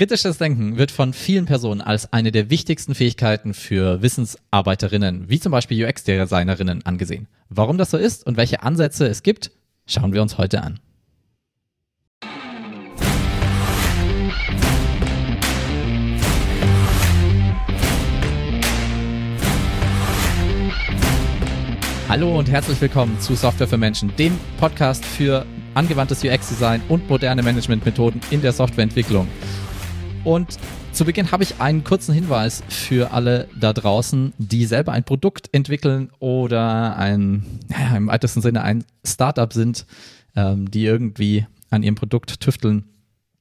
Kritisches 0.00 0.38
Denken 0.38 0.78
wird 0.78 0.90
von 0.90 1.12
vielen 1.12 1.44
Personen 1.44 1.82
als 1.82 2.10
eine 2.10 2.32
der 2.32 2.48
wichtigsten 2.48 2.94
Fähigkeiten 2.94 3.52
für 3.52 4.00
Wissensarbeiterinnen, 4.00 5.28
wie 5.28 5.38
zum 5.38 5.52
Beispiel 5.52 5.84
UX-Designerinnen, 5.84 6.86
angesehen. 6.86 7.28
Warum 7.50 7.76
das 7.76 7.90
so 7.90 7.98
ist 7.98 8.26
und 8.26 8.38
welche 8.38 8.62
Ansätze 8.62 9.06
es 9.06 9.22
gibt, 9.22 9.50
schauen 9.84 10.14
wir 10.14 10.22
uns 10.22 10.38
heute 10.38 10.62
an. 10.62 10.80
Hallo 22.08 22.38
und 22.38 22.50
herzlich 22.50 22.80
willkommen 22.80 23.20
zu 23.20 23.34
Software 23.34 23.68
für 23.68 23.76
Menschen, 23.76 24.16
dem 24.16 24.32
Podcast 24.58 25.04
für 25.04 25.44
angewandtes 25.74 26.24
UX-Design 26.24 26.80
und 26.88 27.06
moderne 27.10 27.42
Managementmethoden 27.42 28.22
in 28.30 28.40
der 28.40 28.52
Softwareentwicklung. 28.52 29.28
Und 30.22 30.58
zu 30.92 31.04
Beginn 31.06 31.32
habe 31.32 31.42
ich 31.42 31.60
einen 31.60 31.82
kurzen 31.82 32.12
Hinweis 32.12 32.62
für 32.68 33.12
alle 33.12 33.48
da 33.58 33.72
draußen, 33.72 34.34
die 34.38 34.66
selber 34.66 34.92
ein 34.92 35.04
Produkt 35.04 35.48
entwickeln 35.52 36.10
oder 36.18 36.96
ein, 36.96 37.46
naja, 37.68 37.96
im 37.96 38.08
weitesten 38.08 38.42
Sinne 38.42 38.62
ein 38.62 38.84
Startup 39.04 39.50
sind, 39.52 39.86
ähm, 40.36 40.70
die 40.70 40.84
irgendwie 40.84 41.46
an 41.70 41.82
ihrem 41.82 41.94
Produkt 41.94 42.40
tüfteln. 42.40 42.84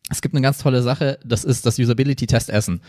Es 0.09 0.21
gibt 0.21 0.33
eine 0.33 0.41
ganz 0.41 0.59
tolle 0.59 0.81
Sache, 0.81 1.19
das 1.25 1.43
ist 1.43 1.65
das 1.65 1.77
Usability-Test 1.77 2.49
Essen. 2.49 2.81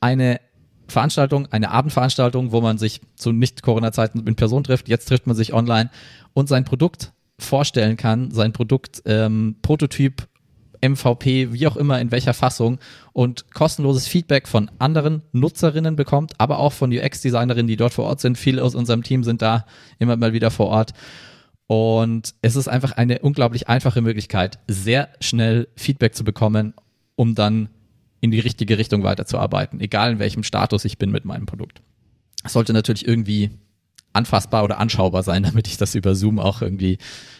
Eine 0.00 0.40
Veranstaltung, 0.88 1.46
eine 1.52 1.70
Abendveranstaltung, 1.70 2.50
wo 2.50 2.60
man 2.60 2.76
sich 2.76 3.00
zu 3.14 3.30
Nicht-Corona-Zeiten 3.30 4.26
in 4.26 4.34
Person 4.34 4.64
trifft. 4.64 4.88
Jetzt 4.88 5.06
trifft 5.06 5.28
man 5.28 5.36
sich 5.36 5.52
online 5.52 5.90
und 6.32 6.48
sein 6.48 6.64
Produkt 6.64 7.12
vorstellen 7.38 7.96
kann, 7.96 8.32
sein 8.32 8.52
Produkt, 8.52 9.02
ähm, 9.06 9.56
Prototyp 9.62 10.26
MVP, 10.82 11.52
wie 11.52 11.66
auch 11.66 11.76
immer, 11.76 12.00
in 12.00 12.10
welcher 12.10 12.34
Fassung 12.34 12.78
und 13.12 13.52
kostenloses 13.52 14.06
Feedback 14.06 14.48
von 14.48 14.70
anderen 14.78 15.22
Nutzerinnen 15.32 15.96
bekommt, 15.96 16.34
aber 16.38 16.58
auch 16.58 16.72
von 16.72 16.92
UX-Designerinnen, 16.92 17.66
die 17.66 17.76
dort 17.76 17.92
vor 17.92 18.06
Ort 18.06 18.20
sind. 18.20 18.38
Viele 18.38 18.62
aus 18.62 18.74
unserem 18.74 19.02
Team 19.02 19.24
sind 19.24 19.42
da 19.42 19.66
immer 19.98 20.16
mal 20.16 20.32
wieder 20.32 20.50
vor 20.50 20.68
Ort. 20.68 20.92
Und 21.66 22.34
es 22.42 22.56
ist 22.56 22.68
einfach 22.68 22.92
eine 22.92 23.20
unglaublich 23.20 23.68
einfache 23.68 24.00
Möglichkeit, 24.00 24.58
sehr 24.66 25.08
schnell 25.20 25.68
Feedback 25.76 26.14
zu 26.14 26.24
bekommen, 26.24 26.74
um 27.14 27.34
dann 27.34 27.68
in 28.20 28.30
die 28.30 28.40
richtige 28.40 28.76
Richtung 28.76 29.02
weiterzuarbeiten, 29.02 29.80
egal 29.80 30.12
in 30.12 30.18
welchem 30.18 30.42
Status 30.42 30.84
ich 30.84 30.98
bin 30.98 31.10
mit 31.10 31.24
meinem 31.24 31.46
Produkt. 31.46 31.80
Es 32.44 32.54
sollte 32.54 32.72
natürlich 32.72 33.06
irgendwie 33.06 33.50
anfassbar 34.12 34.64
oder 34.64 34.78
anschaubar 34.78 35.22
sein, 35.22 35.42
damit 35.44 35.66
ich 35.66 35.76
das 35.76 35.94
über 35.94 36.14
Zoom 36.14 36.38
auch 36.38 36.62
irgendwie 36.62 36.98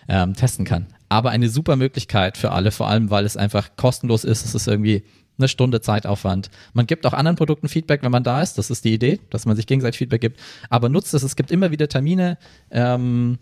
ähm, 0.08 0.34
testen 0.34 0.64
kann 0.64 0.86
aber 1.10 1.30
eine 1.30 1.48
super 1.50 1.76
Möglichkeit 1.76 2.38
für 2.38 2.52
alle, 2.52 2.70
vor 2.70 2.88
allem 2.88 3.10
weil 3.10 3.26
es 3.26 3.36
einfach 3.36 3.76
kostenlos 3.76 4.24
ist. 4.24 4.44
Es 4.46 4.54
ist 4.54 4.68
irgendwie 4.68 5.02
eine 5.36 5.48
Stunde 5.48 5.80
Zeitaufwand. 5.80 6.50
Man 6.72 6.86
gibt 6.86 7.04
auch 7.04 7.12
anderen 7.12 7.36
Produkten 7.36 7.68
Feedback, 7.68 8.02
wenn 8.02 8.12
man 8.12 8.22
da 8.22 8.40
ist. 8.40 8.58
Das 8.58 8.70
ist 8.70 8.84
die 8.84 8.94
Idee, 8.94 9.18
dass 9.30 9.44
man 9.44 9.56
sich 9.56 9.66
gegenseitig 9.66 9.98
Feedback 9.98 10.20
gibt. 10.20 10.40
Aber 10.70 10.88
nutzt 10.88 11.12
es. 11.12 11.24
Es 11.24 11.34
gibt 11.34 11.50
immer 11.50 11.72
wieder 11.72 11.88
Termine. 11.88 12.38
Ähm, 12.70 13.38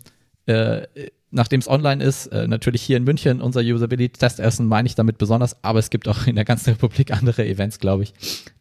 äh, 0.47 0.87
nachdem 1.29 1.59
es 1.59 1.67
online 1.67 2.03
ist, 2.03 2.27
äh, 2.27 2.47
natürlich 2.47 2.81
hier 2.81 2.97
in 2.97 3.03
München 3.03 3.39
unser 3.39 3.61
Usability-Testessen 3.61 4.65
meine 4.65 4.87
ich 4.87 4.95
damit 4.95 5.19
besonders, 5.19 5.63
aber 5.63 5.77
es 5.77 5.91
gibt 5.91 6.07
auch 6.07 6.25
in 6.25 6.35
der 6.35 6.45
ganzen 6.45 6.71
Republik 6.71 7.11
andere 7.11 7.45
Events, 7.45 7.77
glaube 7.77 8.01
ich. 8.01 8.13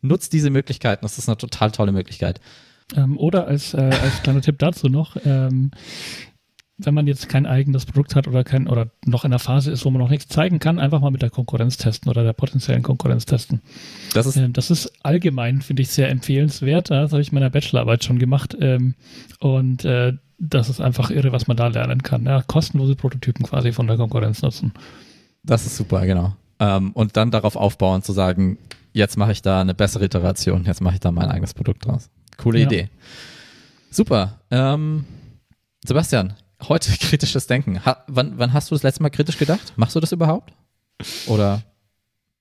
Nutzt 0.02 0.34
diese 0.34 0.50
Möglichkeiten, 0.50 1.02
das 1.02 1.16
ist 1.16 1.30
eine 1.30 1.38
total 1.38 1.70
tolle 1.70 1.92
Möglichkeit. 1.92 2.40
Ähm, 2.96 3.18
oder 3.18 3.46
als, 3.46 3.74
äh, 3.74 3.78
als 3.78 4.22
kleiner 4.22 4.40
Tipp 4.40 4.58
dazu 4.58 4.88
noch, 4.88 5.16
ähm, 5.24 5.70
wenn 6.78 6.94
man 6.94 7.08
jetzt 7.08 7.28
kein 7.28 7.44
eigenes 7.44 7.86
Produkt 7.86 8.14
hat 8.14 8.28
oder 8.28 8.44
kein 8.44 8.68
oder 8.68 8.86
noch 9.04 9.24
in 9.24 9.32
der 9.32 9.40
Phase 9.40 9.72
ist, 9.72 9.84
wo 9.84 9.90
man 9.90 10.00
noch 10.00 10.10
nichts 10.10 10.28
zeigen 10.28 10.60
kann, 10.60 10.78
einfach 10.78 11.00
mal 11.00 11.10
mit 11.10 11.22
der 11.22 11.30
Konkurrenz 11.30 11.76
testen 11.76 12.08
oder 12.08 12.22
der 12.22 12.32
potenziellen 12.32 12.84
Konkurrenz 12.84 13.26
testen. 13.26 13.60
Das 14.14 14.26
ist, 14.26 14.36
ähm, 14.36 14.52
das 14.52 14.70
ist 14.70 14.92
allgemein, 15.02 15.60
finde 15.60 15.82
ich, 15.82 15.88
sehr 15.88 16.08
empfehlenswert. 16.08 16.90
Das 16.90 17.12
habe 17.12 17.20
ich 17.20 17.30
in 17.30 17.34
meiner 17.34 17.50
Bachelorarbeit 17.50 18.04
schon 18.04 18.20
gemacht. 18.20 18.56
Ähm, 18.60 18.94
und 19.40 19.84
äh, 19.84 20.12
das 20.38 20.68
ist 20.68 20.80
einfach 20.80 21.10
irre, 21.10 21.32
was 21.32 21.48
man 21.48 21.56
da 21.56 21.66
lernen 21.66 22.02
kann. 22.04 22.24
Ja, 22.24 22.42
kostenlose 22.42 22.94
Prototypen 22.94 23.44
quasi 23.44 23.72
von 23.72 23.88
der 23.88 23.96
Konkurrenz 23.96 24.40
nutzen. 24.42 24.72
Das 25.42 25.66
ist 25.66 25.76
super, 25.76 26.06
genau. 26.06 26.36
Ähm, 26.60 26.92
und 26.92 27.16
dann 27.16 27.32
darauf 27.32 27.56
aufbauen, 27.56 28.02
zu 28.02 28.12
sagen, 28.12 28.56
jetzt 28.92 29.16
mache 29.16 29.32
ich 29.32 29.42
da 29.42 29.60
eine 29.60 29.74
bessere 29.74 30.04
Iteration, 30.04 30.64
jetzt 30.64 30.80
mache 30.80 30.94
ich 30.94 31.00
da 31.00 31.10
mein 31.10 31.28
eigenes 31.28 31.54
Produkt 31.54 31.86
draus. 31.86 32.08
Coole 32.38 32.60
ja. 32.60 32.66
Idee. 32.66 32.88
Super. 33.90 34.40
Ähm, 34.50 35.04
Sebastian, 35.84 36.34
heute 36.62 36.90
kritisches 37.00 37.46
Denken. 37.46 37.84
Ha, 37.84 38.04
wann, 38.06 38.38
wann 38.38 38.52
hast 38.52 38.70
du 38.70 38.74
das 38.74 38.82
letzte 38.82 39.02
Mal 39.02 39.10
kritisch 39.10 39.38
gedacht? 39.38 39.74
Machst 39.76 39.94
du 39.94 40.00
das 40.00 40.12
überhaupt? 40.12 40.52
Oder? 41.26 41.62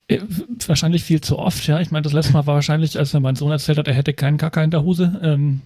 Äh, 0.07 0.21
wahrscheinlich 0.65 1.03
viel 1.03 1.19
zu 1.21 1.37
oft, 1.37 1.67
ja. 1.67 1.81
Ich 1.81 1.91
meine, 1.91 2.03
das 2.03 2.13
letzte 2.13 2.33
Mal 2.33 2.47
war 2.47 2.55
wahrscheinlich, 2.55 2.97
als 2.97 3.13
mir 3.13 3.19
mein 3.19 3.35
Sohn 3.35 3.51
erzählt 3.51 3.77
hat, 3.77 3.87
er 3.87 3.93
hätte 3.93 4.13
keinen 4.13 4.37
Kacker 4.37 4.63
in 4.63 4.71
der 4.71 4.83
Hose. 4.83 5.19
Ähm, 5.21 5.61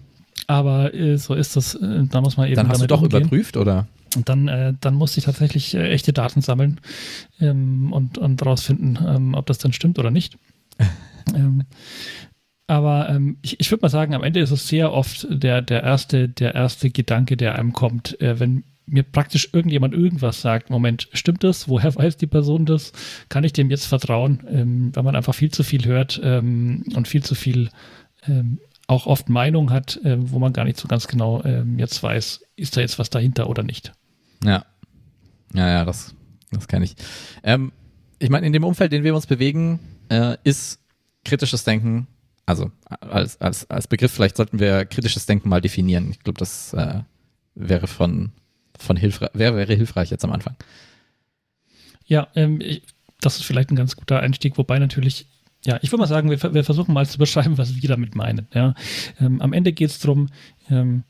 aber 0.46 0.92
äh, 0.94 1.16
so 1.16 1.34
ist 1.34 1.56
das. 1.56 1.74
Äh, 1.74 2.04
da 2.10 2.20
muss 2.20 2.36
man 2.36 2.46
eben. 2.48 2.56
Dann 2.56 2.68
hast 2.68 2.82
du 2.82 2.86
doch 2.86 3.02
umgehen. 3.02 3.20
überprüft, 3.22 3.56
oder? 3.56 3.86
Und 4.16 4.28
dann, 4.28 4.48
äh, 4.48 4.74
dann 4.80 4.94
musste 4.94 5.18
ich 5.18 5.24
tatsächlich 5.24 5.74
äh, 5.74 5.90
echte 5.90 6.12
Daten 6.12 6.42
sammeln 6.42 6.80
ähm, 7.40 7.92
und, 7.92 8.18
und 8.18 8.44
rausfinden, 8.44 8.98
ähm, 9.06 9.34
ob 9.34 9.46
das 9.46 9.58
dann 9.58 9.72
stimmt 9.72 9.98
oder 9.98 10.10
nicht. 10.10 10.36
ähm, 11.34 11.64
aber 12.66 13.08
ähm, 13.10 13.38
ich, 13.42 13.60
ich 13.60 13.70
würde 13.70 13.82
mal 13.82 13.88
sagen, 13.88 14.14
am 14.14 14.22
Ende 14.22 14.40
ist 14.40 14.50
es 14.50 14.68
sehr 14.68 14.92
oft 14.92 15.26
der, 15.28 15.62
der, 15.62 15.82
erste, 15.82 16.28
der 16.28 16.54
erste 16.54 16.90
Gedanke, 16.90 17.36
der 17.36 17.56
einem 17.56 17.72
kommt, 17.72 18.20
äh, 18.20 18.38
wenn 18.38 18.64
mir 18.86 19.02
praktisch 19.02 19.48
irgendjemand 19.52 19.94
irgendwas 19.94 20.40
sagt, 20.40 20.70
Moment, 20.70 21.08
stimmt 21.12 21.44
das? 21.44 21.68
Woher 21.68 21.94
weiß 21.94 22.16
die 22.16 22.26
Person 22.26 22.66
das? 22.66 22.92
Kann 23.28 23.44
ich 23.44 23.52
dem 23.52 23.70
jetzt 23.70 23.86
vertrauen? 23.86 24.42
Ähm, 24.48 24.90
wenn 24.94 25.04
man 25.04 25.16
einfach 25.16 25.34
viel 25.34 25.50
zu 25.50 25.62
viel 25.62 25.84
hört 25.84 26.20
ähm, 26.22 26.84
und 26.94 27.08
viel 27.08 27.22
zu 27.22 27.34
viel 27.34 27.70
ähm, 28.26 28.58
auch 28.86 29.06
oft 29.06 29.28
Meinung 29.28 29.70
hat, 29.70 29.96
äh, 30.04 30.16
wo 30.18 30.38
man 30.38 30.52
gar 30.52 30.64
nicht 30.64 30.78
so 30.78 30.88
ganz 30.88 31.08
genau 31.08 31.42
ähm, 31.44 31.78
jetzt 31.78 32.02
weiß, 32.02 32.42
ist 32.56 32.76
da 32.76 32.80
jetzt 32.80 32.98
was 32.98 33.10
dahinter 33.10 33.48
oder 33.48 33.62
nicht. 33.62 33.92
Ja. 34.44 34.64
Ja, 35.54 35.68
ja, 35.68 35.84
das, 35.84 36.14
das 36.50 36.68
kenne 36.68 36.84
ich. 36.84 36.96
Ähm, 37.42 37.72
ich 38.18 38.30
meine, 38.30 38.46
in 38.46 38.52
dem 38.52 38.64
Umfeld, 38.64 38.92
in 38.92 38.98
dem 38.98 39.04
wir 39.04 39.14
uns 39.14 39.26
bewegen, 39.26 39.80
äh, 40.08 40.36
ist 40.44 40.80
kritisches 41.24 41.64
Denken 41.64 42.08
also 42.46 42.70
als, 42.88 43.40
als, 43.40 43.68
als 43.70 43.86
Begriff, 43.86 44.12
vielleicht 44.12 44.36
sollten 44.36 44.58
wir 44.58 44.84
kritisches 44.84 45.26
Denken 45.26 45.48
mal 45.48 45.60
definieren. 45.60 46.10
Ich 46.10 46.20
glaube, 46.20 46.38
das 46.38 46.72
äh, 46.74 47.00
wäre 47.54 47.86
von, 47.86 48.32
von 48.78 48.96
hilfreich, 48.96 49.30
wäre, 49.34 49.56
wäre 49.56 49.74
hilfreich 49.74 50.10
jetzt 50.10 50.24
am 50.24 50.32
Anfang. 50.32 50.56
Ja, 52.04 52.28
ähm, 52.34 52.60
ich, 52.60 52.82
das 53.20 53.36
ist 53.36 53.44
vielleicht 53.44 53.70
ein 53.70 53.76
ganz 53.76 53.96
guter 53.96 54.20
Einstieg, 54.20 54.58
wobei 54.58 54.78
natürlich, 54.78 55.26
ja, 55.64 55.78
ich 55.82 55.92
würde 55.92 56.00
mal 56.00 56.08
sagen, 56.08 56.30
wir, 56.30 56.54
wir, 56.54 56.64
versuchen 56.64 56.92
mal 56.92 57.06
zu 57.06 57.18
beschreiben, 57.18 57.58
was 57.58 57.80
wir 57.80 57.88
damit 57.88 58.16
meinen. 58.16 58.48
Ja. 58.52 58.74
Ähm, 59.20 59.40
am 59.40 59.52
Ende 59.52 59.72
geht 59.72 59.90
es 59.90 60.00
darum, 60.00 60.28
ähm, 60.68 61.04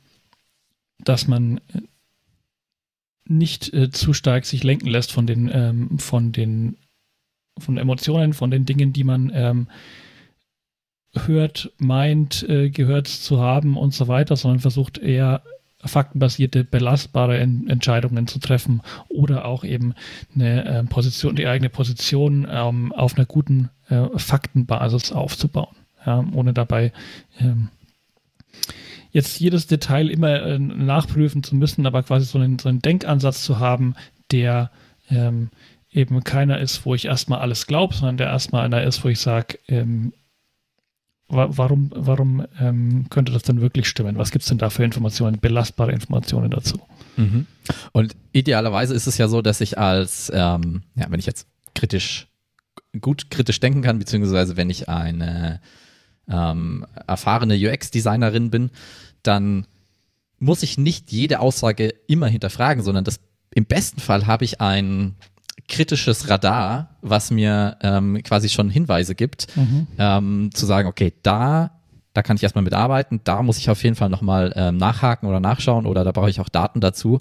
dass 0.99 1.27
man 1.27 1.61
nicht 3.25 3.73
äh, 3.73 3.91
zu 3.91 4.13
stark 4.13 4.45
sich 4.45 4.63
lenken 4.63 4.89
lässt 4.89 5.13
von 5.13 5.27
den, 5.27 5.51
ähm, 5.53 5.99
von 5.99 6.33
den, 6.33 6.77
von 7.59 7.79
Emotionen, 7.79 8.35
von 8.35 8.51
den 8.51 8.67
Dingen, 8.67 8.93
die 8.93 9.05
man 9.05 9.31
ähm, 9.35 9.69
hört, 11.15 11.73
meint, 11.79 12.49
äh, 12.49 12.71
gehört 12.71 13.09
zu 13.09 13.41
haben 13.41 13.77
und 13.77 13.95
so 13.95 14.09
weiter, 14.09 14.37
sondern 14.37 14.61
versucht 14.61 14.99
eher 14.99 15.43
faktenbasierte, 15.85 16.65
belastbare 16.65 17.39
en 17.39 17.69
Entscheidungen 17.69 18.27
zu 18.27 18.39
treffen 18.39 18.83
oder 19.09 19.45
auch 19.45 19.65
eben 19.65 19.95
eine 20.35 20.65
äh, 20.65 20.85
Position, 20.85 21.37
die 21.37 21.47
eigene 21.47 21.71
Position 21.71 22.47
ähm, 22.49 22.93
auf 22.93 23.17
einer 23.17 23.27
guten 23.27 23.69
äh, 23.89 24.07
Faktenbasis 24.17 25.13
aufzubauen, 25.13 25.75
ja, 26.07 26.25
ohne 26.33 26.53
dabei 26.53 26.93
ähm, 27.41 27.69
jetzt 29.11 29.41
jedes 29.41 29.67
Detail 29.67 30.09
immer 30.09 30.43
äh, 30.43 30.59
nachprüfen 30.59 31.43
zu 31.43 31.57
müssen, 31.57 31.87
aber 31.87 32.03
quasi 32.03 32.27
so 32.27 32.39
einen, 32.39 32.59
so 32.59 32.69
einen 32.69 32.81
Denkansatz 32.81 33.43
zu 33.43 33.59
haben, 33.59 33.95
der 34.31 34.71
ähm, 35.11 35.51
eben 35.91 36.25
keiner 36.25 36.59
ist, 36.59 36.87
wo 36.87 36.95
ich 36.95 37.07
erstmal 37.07 37.41
alles 37.41 37.67
glaube, 37.67 37.95
sondern 37.95 38.17
der 38.17 38.29
erstmal 38.29 38.65
einer 38.65 38.83
ist, 38.83 39.05
wo 39.05 39.09
ich 39.09 39.21
sage, 39.21 39.59
ähm, 39.69 40.13
warum, 41.33 41.91
warum 41.95 42.47
ähm, 42.61 43.07
könnte 43.11 43.33
das 43.33 43.43
denn 43.43 43.61
wirklich 43.61 43.89
stimmen? 43.89 44.19
Was 44.19 44.31
gibt 44.31 44.43
es 44.43 44.49
denn 44.49 44.59
da 44.59 44.71
für 44.71 44.85
Informationen, 44.85 45.41
belastbare 45.41 45.93
Informationen 45.93 46.51
dazu? 46.51 46.81
Mhm. 47.17 47.47
Und 47.93 48.15
idealerweise 48.33 48.95
ist 48.95 49.07
es 49.07 49.19
ja 49.19 49.29
so, 49.29 49.43
dass 49.43 49.61
ich 49.61 49.79
als, 49.79 50.31
ähm, 50.35 50.83
ja, 50.95 51.07
wenn 51.09 51.19
ich 51.19 51.27
jetzt 51.27 51.47
kritisch, 51.75 52.29
gut 53.01 53.31
kritisch 53.31 53.61
denken 53.61 53.83
kann, 53.83 53.99
beziehungsweise 53.99 54.57
wenn 54.57 54.71
ich 54.71 54.89
eine 54.89 55.61
ähm, 56.29 56.87
erfahrene 57.07 57.55
UX-Designerin 57.57 58.51
bin, 58.51 58.71
dann 59.23 59.67
muss 60.39 60.63
ich 60.63 60.77
nicht 60.77 61.13
jede 61.13 61.41
Aussage 61.41 61.95
immer 62.07 62.27
hinterfragen, 62.27 62.83
sondern 62.83 63.05
das, 63.05 63.21
im 63.55 63.65
besten 63.65 64.01
Fall 64.01 64.27
habe 64.27 64.45
ich 64.45 64.61
ein 64.61 65.15
kritisches 65.73 66.29
Radar, 66.29 66.91
was 67.01 67.31
mir 67.31 67.77
ähm, 67.83 68.23
quasi 68.23 68.49
schon 68.49 68.71
Hinweise 68.71 69.15
gibt, 69.15 69.49
mhm. 69.57 69.89
ähm, 69.99 70.51
zu 70.55 70.67
sagen, 70.67 70.87
okay, 70.87 71.13
da 71.23 71.73
da 72.15 72.23
kann 72.23 72.37
ich 72.37 72.43
erstmal 72.43 72.63
mitarbeiten. 72.63 73.21
Da 73.25 73.43
muss 73.43 73.59
ich 73.59 73.71
auf 73.71 73.83
jeden 73.83 73.97
Fall 73.97 74.11
nochmal 74.11 74.53
ähm, 74.55 74.77
nachhaken 74.77 75.29
oder 75.29 75.41
nachschauen 75.41 75.87
oder 75.87 76.05
da 76.05 76.13
brauche 76.13 76.29
ich 76.29 76.41
auch 76.41 76.49
Daten 76.49 76.81
dazu. 76.81 77.21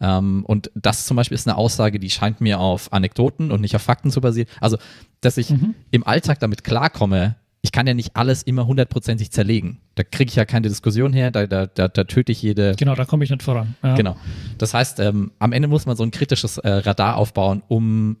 Ähm, 0.00 0.44
und 0.44 0.70
das 0.74 1.06
zum 1.06 1.16
Beispiel 1.16 1.36
ist 1.36 1.46
eine 1.46 1.56
Aussage, 1.56 2.00
die 2.00 2.10
scheint 2.10 2.40
mir 2.40 2.58
auf 2.58 2.92
Anekdoten 2.92 3.52
und 3.52 3.60
nicht 3.60 3.76
auf 3.76 3.82
Fakten 3.82 4.10
zu 4.10 4.20
basieren. 4.20 4.48
Also, 4.60 4.78
dass 5.20 5.36
ich 5.36 5.50
mhm. 5.50 5.74
im 5.92 6.04
Alltag 6.04 6.40
damit 6.40 6.64
klarkomme, 6.64 7.36
ich 7.62 7.70
kann 7.70 7.86
ja 7.86 7.94
nicht 7.94 8.16
alles 8.16 8.42
immer 8.42 8.66
hundertprozentig 8.66 9.30
zerlegen. 9.30 9.78
Da 9.94 10.02
kriege 10.02 10.28
ich 10.28 10.34
ja 10.34 10.44
keine 10.44 10.68
Diskussion 10.68 11.12
her, 11.12 11.30
da, 11.30 11.46
da, 11.46 11.66
da, 11.66 11.86
da 11.86 12.04
töte 12.04 12.32
ich 12.32 12.42
jede. 12.42 12.74
Genau, 12.76 12.96
da 12.96 13.04
komme 13.04 13.22
ich 13.22 13.30
nicht 13.30 13.42
voran. 13.42 13.76
Ja. 13.84 13.94
Genau. 13.94 14.16
Das 14.58 14.74
heißt, 14.74 14.98
ähm, 14.98 15.30
am 15.38 15.52
Ende 15.52 15.68
muss 15.68 15.86
man 15.86 15.96
so 15.96 16.02
ein 16.02 16.10
kritisches 16.10 16.58
äh, 16.58 16.68
Radar 16.68 17.16
aufbauen, 17.16 17.62
um 17.68 18.16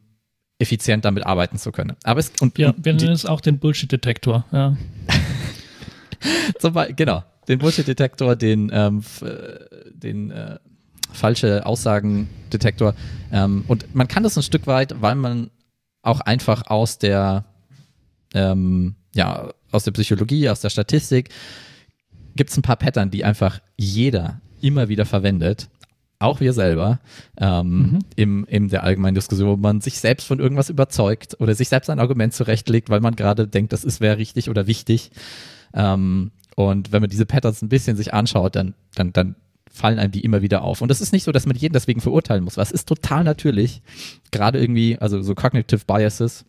effizient 0.60 1.04
damit 1.04 1.26
arbeiten 1.26 1.58
zu 1.58 1.72
können. 1.72 1.96
Aber 2.04 2.20
es, 2.20 2.30
und, 2.40 2.56
ja, 2.56 2.72
wir 2.76 2.92
nennen 2.94 3.10
es 3.12 3.26
auch 3.26 3.40
den 3.40 3.58
Bullshit-Detektor. 3.58 4.44
Ja. 4.52 4.76
Zum 6.60 6.74
Beispiel, 6.74 6.94
genau, 6.94 7.24
den 7.48 7.58
Bullshit-Detektor, 7.58 8.36
den, 8.36 8.70
ähm, 8.72 9.02
den 9.92 10.30
äh, 10.30 10.60
falsche 11.12 11.66
Aussagen-Detektor. 11.66 12.94
Ähm, 13.32 13.64
und 13.66 13.92
man 13.92 14.06
kann 14.06 14.22
das 14.22 14.36
ein 14.36 14.44
Stück 14.44 14.68
weit, 14.68 15.02
weil 15.02 15.16
man 15.16 15.50
auch 16.02 16.20
einfach 16.20 16.68
aus 16.68 16.98
der 16.98 17.44
ähm, 18.34 18.94
ja, 19.14 19.52
aus 19.70 19.84
der 19.84 19.92
Psychologie, 19.92 20.48
aus 20.48 20.60
der 20.60 20.70
Statistik, 20.70 21.30
gibt 22.36 22.50
es 22.50 22.56
ein 22.56 22.62
paar 22.62 22.76
Pattern, 22.76 23.10
die 23.10 23.24
einfach 23.24 23.60
jeder 23.76 24.40
immer 24.60 24.88
wieder 24.88 25.04
verwendet, 25.04 25.68
auch 26.18 26.40
wir 26.40 26.52
selber, 26.52 27.00
ähm, 27.36 27.78
mhm. 27.78 27.98
im, 28.16 28.44
in 28.46 28.68
der 28.68 28.84
allgemeinen 28.84 29.16
Diskussion, 29.16 29.48
wo 29.48 29.56
man 29.56 29.80
sich 29.80 29.98
selbst 29.98 30.26
von 30.26 30.38
irgendwas 30.38 30.70
überzeugt 30.70 31.36
oder 31.40 31.54
sich 31.54 31.68
selbst 31.68 31.90
ein 31.90 31.98
Argument 31.98 32.32
zurechtlegt, 32.32 32.90
weil 32.90 33.00
man 33.00 33.16
gerade 33.16 33.48
denkt, 33.48 33.72
das 33.72 33.84
ist 33.84 34.00
wäre 34.00 34.18
richtig 34.18 34.48
oder 34.48 34.66
wichtig. 34.66 35.10
Ähm, 35.74 36.30
und 36.54 36.92
wenn 36.92 37.00
man 37.00 37.10
diese 37.10 37.26
Patterns 37.26 37.62
ein 37.62 37.68
bisschen 37.68 37.96
sich 37.96 38.14
anschaut, 38.14 38.56
dann, 38.56 38.74
dann, 38.94 39.12
dann 39.12 39.34
fallen 39.70 39.98
einem 39.98 40.12
die 40.12 40.20
immer 40.20 40.42
wieder 40.42 40.62
auf. 40.62 40.82
Und 40.82 40.90
das 40.90 41.00
ist 41.00 41.12
nicht 41.12 41.24
so, 41.24 41.32
dass 41.32 41.46
man 41.46 41.56
jeden 41.56 41.72
deswegen 41.72 42.00
verurteilen 42.00 42.44
muss, 42.44 42.56
weil 42.56 42.64
es 42.64 42.72
ist 42.72 42.86
total 42.86 43.24
natürlich, 43.24 43.82
gerade 44.30 44.60
irgendwie, 44.60 44.98
also 44.98 45.22
so 45.22 45.34
Cognitive 45.34 45.84
Biases, 45.86 46.44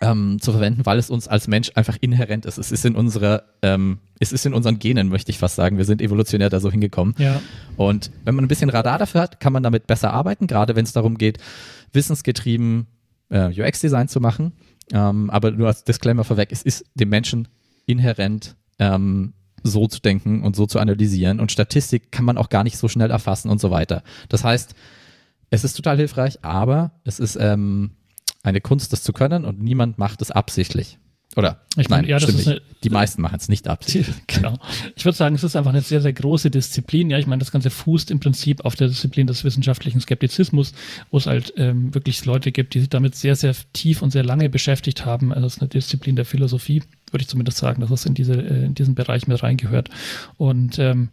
ähm, 0.00 0.38
zu 0.40 0.52
verwenden, 0.52 0.86
weil 0.86 0.98
es 0.98 1.10
uns 1.10 1.28
als 1.28 1.48
Mensch 1.48 1.72
einfach 1.74 1.96
inhärent 2.00 2.46
ist. 2.46 2.58
Es 2.58 2.70
ist 2.70 2.84
in 2.84 2.94
unserer, 2.94 3.44
ähm, 3.62 3.98
es 4.20 4.32
ist 4.32 4.46
in 4.46 4.54
unseren 4.54 4.78
Genen, 4.78 5.08
möchte 5.08 5.30
ich 5.30 5.38
fast 5.38 5.56
sagen. 5.56 5.76
Wir 5.76 5.84
sind 5.84 6.00
evolutionär 6.00 6.50
da 6.50 6.60
so 6.60 6.70
hingekommen. 6.70 7.14
Ja. 7.18 7.40
Und 7.76 8.10
wenn 8.24 8.34
man 8.34 8.44
ein 8.44 8.48
bisschen 8.48 8.70
Radar 8.70 8.98
dafür 8.98 9.20
hat, 9.20 9.40
kann 9.40 9.52
man 9.52 9.62
damit 9.62 9.86
besser 9.86 10.12
arbeiten, 10.12 10.46
gerade 10.46 10.76
wenn 10.76 10.84
es 10.84 10.92
darum 10.92 11.18
geht, 11.18 11.38
wissensgetrieben 11.92 12.86
äh, 13.30 13.48
UX-Design 13.48 14.08
zu 14.08 14.20
machen. 14.20 14.52
Ähm, 14.92 15.30
aber 15.30 15.50
nur 15.50 15.66
als 15.66 15.84
Disclaimer 15.84 16.24
vorweg, 16.24 16.50
es 16.52 16.62
ist 16.62 16.84
dem 16.94 17.08
Menschen 17.08 17.48
inhärent, 17.86 18.56
ähm, 18.78 19.32
so 19.62 19.88
zu 19.88 20.00
denken 20.00 20.42
und 20.42 20.54
so 20.54 20.66
zu 20.66 20.78
analysieren. 20.78 21.40
Und 21.40 21.52
Statistik 21.52 22.12
kann 22.12 22.24
man 22.24 22.38
auch 22.38 22.48
gar 22.48 22.64
nicht 22.64 22.78
so 22.78 22.88
schnell 22.88 23.10
erfassen 23.10 23.50
und 23.50 23.60
so 23.60 23.70
weiter. 23.70 24.02
Das 24.28 24.44
heißt, 24.44 24.74
es 25.50 25.64
ist 25.64 25.74
total 25.74 25.96
hilfreich, 25.96 26.44
aber 26.44 26.92
es 27.04 27.18
ist 27.18 27.36
ähm, 27.40 27.92
eine 28.42 28.60
Kunst, 28.60 28.92
das 28.92 29.02
zu 29.02 29.12
können 29.12 29.44
und 29.44 29.60
niemand 29.60 29.98
macht 29.98 30.22
es 30.22 30.30
absichtlich. 30.30 30.98
Oder? 31.36 31.60
Ich 31.76 31.88
meine, 31.88 32.08
ja, 32.08 32.18
das 32.18 32.30
ist 32.30 32.48
eine, 32.48 32.60
die 32.82 32.90
meisten 32.90 33.20
machen 33.20 33.36
es 33.36 33.48
nicht 33.48 33.68
absichtlich. 33.68 34.16
Genau. 34.26 34.58
Ich 34.96 35.04
würde 35.04 35.16
sagen, 35.16 35.34
es 35.34 35.44
ist 35.44 35.56
einfach 35.56 35.70
eine 35.70 35.82
sehr, 35.82 36.00
sehr 36.00 36.12
große 36.12 36.50
Disziplin. 36.50 37.10
Ja, 37.10 37.18
ich 37.18 37.26
meine, 37.26 37.40
das 37.40 37.52
Ganze 37.52 37.70
fußt 37.70 38.10
im 38.10 38.18
Prinzip 38.18 38.64
auf 38.64 38.76
der 38.76 38.88
Disziplin 38.88 39.26
des 39.26 39.44
wissenschaftlichen 39.44 40.00
Skeptizismus, 40.00 40.72
wo 41.10 41.18
es 41.18 41.26
halt 41.26 41.52
ähm, 41.56 41.94
wirklich 41.94 42.24
Leute 42.24 42.50
gibt, 42.50 42.74
die 42.74 42.80
sich 42.80 42.88
damit 42.88 43.14
sehr, 43.14 43.36
sehr 43.36 43.54
tief 43.72 44.00
und 44.02 44.10
sehr 44.10 44.24
lange 44.24 44.48
beschäftigt 44.48 45.04
haben. 45.04 45.32
Also 45.32 45.46
es 45.46 45.56
ist 45.56 45.60
eine 45.60 45.68
Disziplin 45.68 46.16
der 46.16 46.24
Philosophie, 46.24 46.82
würde 47.10 47.22
ich 47.22 47.28
zumindest 47.28 47.58
sagen, 47.58 47.80
dass 47.82 47.90
es 47.90 48.06
in, 48.06 48.14
diese, 48.14 48.34
äh, 48.34 48.64
in 48.64 48.74
diesen 48.74 48.94
Bereich 48.94 49.26
mit 49.26 49.42
reingehört. 49.42 49.90
Und 50.38 50.78
ähm, 50.78 51.10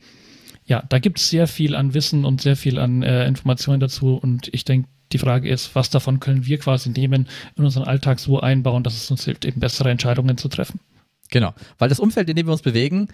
ja, 0.66 0.84
da 0.90 1.00
gibt 1.00 1.20
es 1.20 1.30
sehr 1.30 1.48
viel 1.48 1.76
an 1.76 1.94
Wissen 1.94 2.26
und 2.26 2.42
sehr 2.42 2.56
viel 2.56 2.80
an 2.80 3.04
äh, 3.04 3.28
Informationen 3.28 3.80
dazu. 3.80 4.16
Und 4.16 4.50
ich 4.54 4.66
denke, 4.66 4.88
die 5.12 5.18
Frage 5.18 5.50
ist, 5.50 5.76
was 5.76 5.90
davon 5.90 6.20
können 6.20 6.46
wir 6.46 6.58
quasi 6.58 6.90
nehmen, 6.90 7.28
in 7.56 7.64
unseren 7.64 7.84
Alltag 7.84 8.20
so 8.20 8.40
einbauen, 8.40 8.84
dass 8.84 8.96
es 8.96 9.12
uns 9.12 9.26
hilft, 9.26 9.46
eben 9.46 9.60
bessere 9.60 9.90
Entscheidungen 9.90 10.38
zu 10.38 10.48
treffen. 10.48 10.80
Genau, 11.30 11.54
weil 11.78 11.90
das 11.90 12.00
Umfeld, 12.00 12.30
in 12.30 12.36
dem 12.36 12.48
wir 12.48 12.52
uns 12.52 12.62
bewegen, 12.62 13.08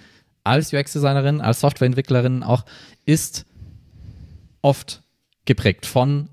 als 0.43 0.73
UX-Designerin, 0.73 1.41
als 1.41 1.59
Softwareentwicklerin 1.59 2.43
auch, 2.43 2.65
ist 3.05 3.45
oft 4.61 5.03
geprägt 5.45 5.85
von 5.85 6.29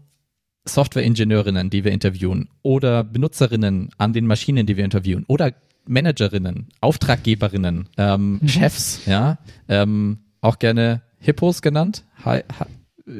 Software-Ingenieurinnen, 0.64 1.70
die 1.70 1.84
wir 1.84 1.92
interviewen, 1.92 2.48
oder 2.62 3.04
Benutzerinnen 3.04 3.90
an 3.96 4.12
den 4.12 4.26
Maschinen, 4.26 4.66
die 4.66 4.76
wir 4.76 4.84
interviewen, 4.84 5.24
oder 5.26 5.54
Managerinnen, 5.86 6.68
Auftraggeberinnen, 6.80 7.88
ähm, 7.96 8.38
mhm. 8.42 8.48
Chefs, 8.48 9.06
ja, 9.06 9.38
ähm, 9.68 10.18
auch 10.40 10.58
gerne 10.58 11.02
Hippos 11.20 11.62
genannt, 11.62 12.04
Hi, 12.24 12.42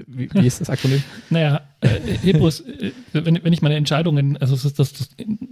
wie, 0.07 0.29
wie 0.33 0.47
ist 0.47 0.61
das 0.61 0.71
Akronym? 0.71 1.03
naja, 1.31 1.63
äh, 1.81 1.89
Hippos, 2.23 2.61
äh, 2.61 2.93
wenn, 3.13 3.43
wenn 3.43 3.53
ich 3.53 3.63
meine 3.63 3.77
Entscheidungen, 3.77 4.37
also 4.37 4.55
das, 4.55 4.75
das, 4.75 4.93
das 4.93 5.09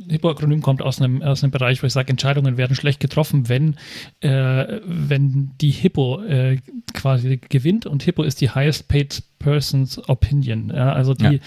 Hippo-Akronym 0.09 0.63
kommt 0.63 0.83
aus 0.83 1.01
einem, 1.01 1.23
aus 1.23 1.43
einem 1.43 1.51
Bereich, 1.51 1.83
wo 1.83 1.87
ich 1.87 1.93
sage, 1.93 2.11
Entscheidungen 2.11 2.57
werden 2.57 2.77
schlecht 2.77 3.01
getroffen, 3.01 3.49
wenn, 3.49 3.77
äh, 4.21 4.81
wenn 4.85 5.53
die 5.61 5.71
Hippo 5.71 6.23
äh, 6.23 6.59
quasi 6.95 7.39
gewinnt 7.49 7.87
und 7.87 8.03
Hippo 8.03 8.23
ist 8.23 8.41
die 8.41 8.51
highest 8.51 8.89
paid 8.89 9.23
person's 9.39 10.09
opinion. 10.09 10.71
Ja, 10.75 10.93
also 10.93 11.15
die, 11.15 11.25
ja. 11.25 11.39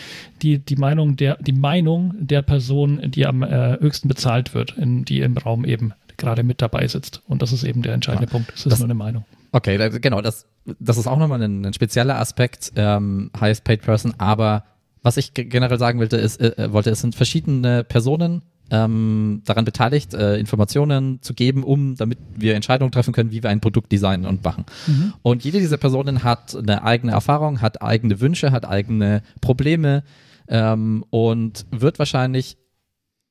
die, 0.41 0.59
die 0.59 0.75
Meinung 0.75 1.17
der, 1.17 1.37
die 1.41 1.53
Meinung 1.53 2.13
der 2.17 2.41
Person, 2.41 3.11
die 3.11 3.25
am 3.25 3.43
äh, 3.43 3.77
höchsten 3.79 4.07
bezahlt 4.07 4.53
wird, 4.53 4.77
in, 4.77 5.05
die 5.05 5.19
im 5.21 5.37
Raum 5.37 5.65
eben 5.65 5.93
gerade 6.17 6.43
mit 6.43 6.61
dabei 6.61 6.87
sitzt. 6.87 7.21
Und 7.27 7.41
das 7.41 7.51
ist 7.51 7.63
eben 7.63 7.81
der 7.81 7.93
entscheidende 7.93 8.27
ja. 8.27 8.31
Punkt. 8.31 8.51
Das 8.51 8.59
ist 8.59 8.71
das, 8.71 8.79
nur 8.79 8.87
eine 8.87 8.93
Meinung. 8.93 9.25
Okay, 9.51 9.89
genau, 9.99 10.21
das, 10.21 10.45
das 10.79 10.97
ist 10.97 11.07
auch 11.07 11.17
nochmal 11.17 11.41
ein, 11.41 11.65
ein 11.65 11.73
spezieller 11.73 12.19
Aspekt, 12.19 12.73
ähm, 12.75 13.31
highest 13.39 13.63
paid 13.63 13.81
person, 13.81 14.13
aber 14.17 14.63
was 15.01 15.17
ich 15.17 15.33
generell 15.33 15.79
sagen 15.79 15.99
wollte, 15.99 16.17
ist, 16.17 16.41
äh, 16.41 16.63
äh, 16.63 16.73
wollte, 16.73 16.89
es 16.89 17.01
sind 17.01 17.15
verschiedene 17.15 17.83
Personen 17.83 18.43
ähm, 18.71 19.41
daran 19.45 19.65
beteiligt, 19.65 20.13
äh, 20.13 20.37
Informationen 20.37 21.21
zu 21.21 21.33
geben, 21.33 21.63
um 21.63 21.95
damit 21.95 22.19
wir 22.35 22.55
Entscheidungen 22.55 22.91
treffen 22.91 23.13
können, 23.13 23.31
wie 23.31 23.41
wir 23.41 23.49
ein 23.49 23.61
Produkt 23.61 23.91
designen 23.91 24.25
und 24.25 24.43
machen. 24.43 24.65
Mhm. 24.85 25.13
Und 25.21 25.43
jede 25.43 25.59
dieser 25.59 25.77
Personen 25.77 26.23
hat 26.23 26.55
eine 26.55 26.83
eigene 26.83 27.13
Erfahrung, 27.13 27.61
hat 27.61 27.81
eigene 27.81 28.19
Wünsche, 28.19 28.51
hat 28.51 28.67
eigene 28.67 29.23
Probleme 29.41 30.03
ähm, 30.47 31.03
und 31.09 31.65
wird 31.71 31.97
wahrscheinlich 31.97 32.57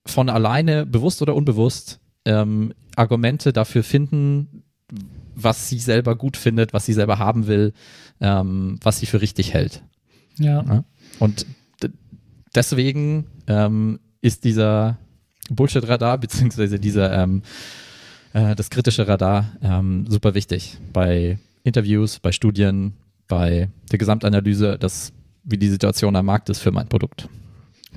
von 0.06 0.28
alleine, 0.28 0.86
bewusst 0.86 1.22
oder 1.22 1.36
unbewusst, 1.36 2.00
ähm, 2.24 2.72
Argumente 2.96 3.52
dafür 3.52 3.84
finden, 3.84 4.64
was 5.42 5.68
sie 5.68 5.78
selber 5.78 6.16
gut 6.16 6.36
findet, 6.36 6.72
was 6.72 6.86
sie 6.86 6.92
selber 6.92 7.18
haben 7.18 7.46
will, 7.46 7.72
ähm, 8.20 8.78
was 8.82 8.98
sie 8.98 9.06
für 9.06 9.20
richtig 9.20 9.54
hält. 9.54 9.82
Ja. 10.38 10.62
ja? 10.62 10.84
Und 11.18 11.46
deswegen 12.54 13.26
ähm, 13.46 14.00
ist 14.20 14.44
dieser 14.44 14.98
Bullshit-Radar, 15.50 16.18
beziehungsweise 16.18 16.78
dieser, 16.78 17.12
ähm, 17.12 17.42
äh, 18.32 18.54
das 18.54 18.70
kritische 18.70 19.06
Radar 19.06 19.56
ähm, 19.62 20.06
super 20.08 20.34
wichtig 20.34 20.78
bei 20.92 21.38
Interviews, 21.64 22.18
bei 22.18 22.32
Studien, 22.32 22.94
bei 23.26 23.68
der 23.90 23.98
Gesamtanalyse, 23.98 24.78
das, 24.78 25.12
wie 25.44 25.58
die 25.58 25.68
Situation 25.68 26.16
am 26.16 26.26
Markt 26.26 26.48
ist 26.48 26.60
für 26.60 26.70
mein 26.70 26.88
Produkt. 26.88 27.28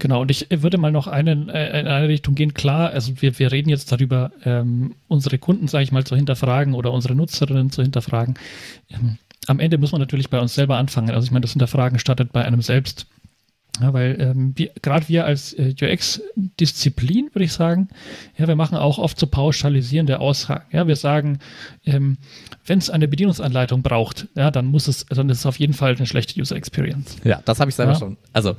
Genau, 0.02 0.22
und 0.22 0.32
ich 0.32 0.48
würde 0.50 0.80
mal 0.80 0.92
noch 0.92 1.06
einen, 1.06 1.48
äh, 1.50 1.80
in 1.80 1.86
eine 1.86 2.08
Richtung 2.08 2.34
gehen. 2.34 2.56
Klar, 2.56 2.90
also 2.90 3.22
wir, 3.22 3.38
wir 3.38 3.52
reden 3.52 3.70
jetzt 3.70 3.92
darüber, 3.92 4.32
ähm, 4.46 4.96
unsere 5.08 5.38
Kunden, 5.38 5.68
sage 5.68 5.84
ich 5.84 5.92
mal, 5.92 6.04
zu 6.04 6.16
hinterfragen 6.16 6.74
oder 6.74 6.92
unsere 6.92 7.14
Nutzerinnen 7.14 7.70
zu 7.70 7.84
hinterfragen. 7.84 8.34
Ähm, 8.90 9.20
am 9.46 9.60
Ende 9.60 9.78
muss 9.78 9.92
man 9.92 10.02
natürlich 10.02 10.32
bei 10.32 10.40
uns 10.40 10.56
selber 10.56 10.78
anfangen. 10.78 11.12
Also 11.12 11.26
ich 11.26 11.32
meine, 11.32 11.42
das 11.42 11.52
Hinterfragen 11.52 12.00
startet 12.00 12.32
bei 12.32 12.44
einem 12.44 12.64
selbst. 12.64 13.06
Ja, 13.80 13.94
weil 13.94 14.18
ähm, 14.20 14.56
gerade 14.82 15.08
wir 15.08 15.26
als 15.26 15.54
äh, 15.54 15.76
UX-Disziplin, 15.80 17.30
würde 17.34 17.46
ich 17.46 17.54
sagen, 17.54 17.88
ja, 18.40 18.48
wir 18.48 18.56
machen 18.56 18.80
auch 18.80 18.98
oft 18.98 19.20
so 19.20 19.28
pauschalisierende 19.28 20.20
Aussagen. 20.20 20.66
Ja, 20.72 20.88
wir 20.88 20.96
sagen, 20.96 21.38
ähm, 21.86 22.18
wenn 22.66 22.80
es 22.80 22.90
eine 22.90 23.08
Bedienungsanleitung 23.08 23.84
braucht, 23.84 24.28
ja, 24.36 24.50
dann 24.50 24.66
muss 24.66 24.88
es, 24.88 25.06
dann 25.06 25.30
ist 25.30 25.40
es 25.40 25.46
auf 25.46 25.60
jeden 25.60 25.74
Fall 25.74 25.96
eine 25.96 26.08
schlechte 26.08 26.42
User 26.42 26.56
Experience. 26.56 27.18
Ja, 27.24 27.44
das 27.46 27.60
habe 27.60 27.70
ich 27.70 27.76
selber 27.76 27.94
ja. 27.94 28.00
schon. 28.00 28.18
Also 28.34 28.56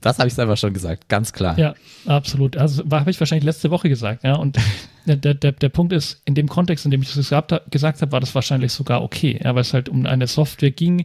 das 0.00 0.18
habe 0.18 0.28
ich 0.28 0.34
selber 0.34 0.56
schon 0.56 0.72
gesagt, 0.72 1.08
ganz 1.08 1.32
klar. 1.32 1.58
Ja, 1.58 1.74
absolut. 2.06 2.56
Also 2.56 2.84
habe 2.90 3.10
ich 3.10 3.18
wahrscheinlich 3.20 3.44
letzte 3.44 3.70
Woche 3.70 3.88
gesagt, 3.88 4.24
ja. 4.24 4.36
Und 4.36 4.58
der, 5.06 5.34
der, 5.34 5.52
der 5.52 5.68
Punkt 5.68 5.92
ist, 5.92 6.22
in 6.24 6.34
dem 6.34 6.48
Kontext, 6.48 6.84
in 6.84 6.90
dem 6.90 7.02
ich 7.02 7.08
das 7.08 7.16
gesagt, 7.16 7.52
gesagt 7.70 8.02
habe, 8.02 8.12
war 8.12 8.20
das 8.20 8.34
wahrscheinlich 8.34 8.72
sogar 8.72 9.02
okay, 9.02 9.40
ja, 9.42 9.54
weil 9.54 9.62
es 9.62 9.72
halt 9.72 9.88
um 9.88 10.06
eine 10.06 10.26
Software 10.26 10.70
ging, 10.70 11.04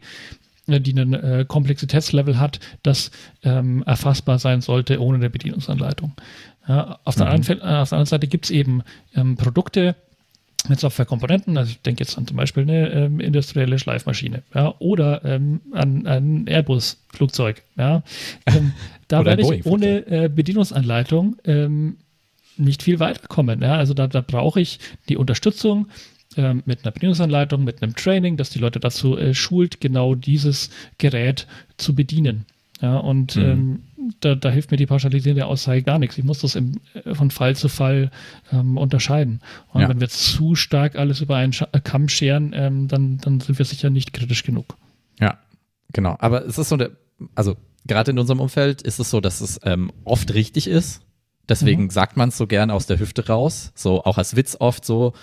äh, 0.67 0.79
die 0.79 0.93
ein 0.93 1.13
äh, 1.13 1.45
Komplexitätslevel 1.47 2.39
hat, 2.39 2.59
das 2.83 3.11
ähm, 3.43 3.83
erfassbar 3.83 4.39
sein 4.39 4.61
sollte 4.61 5.01
ohne 5.01 5.17
eine 5.17 5.29
Bedienungsanleitung. 5.29 6.13
Ja, 6.67 6.99
auf, 7.03 7.15
der 7.15 7.25
mhm. 7.25 7.31
anderen, 7.31 7.61
auf, 7.61 7.89
der 7.89 7.97
anderen, 7.97 8.05
Seite 8.05 8.27
gibt 8.27 8.45
es 8.45 8.51
eben 8.51 8.83
ähm, 9.15 9.35
Produkte, 9.35 9.95
mit 10.69 10.79
Softwarekomponenten, 10.79 11.57
also 11.57 11.71
ich 11.71 11.81
denke 11.81 12.03
jetzt 12.03 12.17
an 12.17 12.27
zum 12.27 12.37
Beispiel 12.37 12.63
eine 12.63 12.89
ähm, 12.91 13.19
industrielle 13.19 13.79
Schleifmaschine, 13.79 14.43
ja, 14.53 14.75
oder 14.79 15.23
ähm, 15.25 15.61
an 15.71 16.05
ein 16.05 16.47
Airbus-Flugzeug, 16.47 17.63
ja. 17.77 18.03
Ähm, 18.45 18.73
da 19.07 19.25
werde 19.25 19.41
ich 19.41 19.65
ohne 19.65 20.05
äh, 20.07 20.29
Bedienungsanleitung 20.29 21.37
ähm, 21.45 21.97
nicht 22.57 22.83
viel 22.83 22.99
weiterkommen, 22.99 23.61
ja. 23.61 23.75
Also 23.75 23.93
da, 23.93 24.07
da 24.07 24.21
brauche 24.21 24.61
ich 24.61 24.79
die 25.09 25.17
Unterstützung 25.17 25.87
ähm, 26.37 26.63
mit 26.65 26.83
einer 26.83 26.91
Bedienungsanleitung, 26.91 27.63
mit 27.63 27.81
einem 27.81 27.95
Training, 27.95 28.37
das 28.37 28.49
die 28.49 28.59
Leute 28.59 28.79
dazu 28.79 29.17
äh, 29.17 29.33
schult, 29.33 29.81
genau 29.81 30.15
dieses 30.15 30.69
Gerät 30.97 31.47
zu 31.77 31.95
bedienen. 31.95 32.45
Ja, 32.81 32.97
und 32.97 33.35
mhm. 33.35 33.43
ähm, 33.43 33.83
da, 34.21 34.33
da, 34.33 34.49
hilft 34.49 34.71
mir 34.71 34.77
die 34.77 34.87
pauschalisierende 34.87 35.45
Aussage 35.45 35.83
gar 35.83 35.99
nichts. 35.99 36.17
Ich 36.17 36.23
muss 36.23 36.39
das 36.39 36.55
im, 36.55 36.79
äh, 36.93 37.13
von 37.13 37.29
Fall 37.29 37.55
zu 37.55 37.69
Fall 37.69 38.09
ähm, 38.51 38.77
unterscheiden. 38.77 39.41
Und 39.71 39.81
ja. 39.81 39.89
wenn 39.89 40.01
wir 40.01 40.09
zu 40.09 40.55
stark 40.55 40.95
alles 40.95 41.21
über 41.21 41.35
einen 41.35 41.53
äh, 41.71 41.79
Kamm 41.79 42.09
scheren, 42.09 42.53
ähm, 42.55 42.87
dann, 42.87 43.17
dann 43.19 43.39
sind 43.39 43.59
wir 43.59 43.65
sicher 43.65 43.91
nicht 43.91 44.13
kritisch 44.13 44.43
genug. 44.43 44.75
Ja, 45.19 45.37
genau. 45.93 46.15
Aber 46.19 46.43
es 46.45 46.57
ist 46.57 46.69
so 46.69 46.75
eine, 46.75 46.91
also 47.35 47.55
gerade 47.85 48.11
in 48.11 48.17
unserem 48.17 48.39
Umfeld 48.39 48.81
ist 48.81 48.99
es 48.99 49.11
so, 49.11 49.21
dass 49.21 49.41
es 49.41 49.59
ähm, 49.63 49.91
oft 50.03 50.33
richtig 50.33 50.65
ist. 50.65 51.01
Deswegen 51.47 51.83
mhm. 51.83 51.89
sagt 51.91 52.17
man 52.17 52.29
es 52.29 52.37
so 52.37 52.47
gern 52.47 52.71
aus 52.71 52.87
der 52.87 52.99
Hüfte 52.99 53.27
raus. 53.27 53.71
So 53.75 54.03
auch 54.03 54.17
als 54.17 54.35
Witz 54.35 54.57
oft 54.59 54.85
so, 54.85 55.13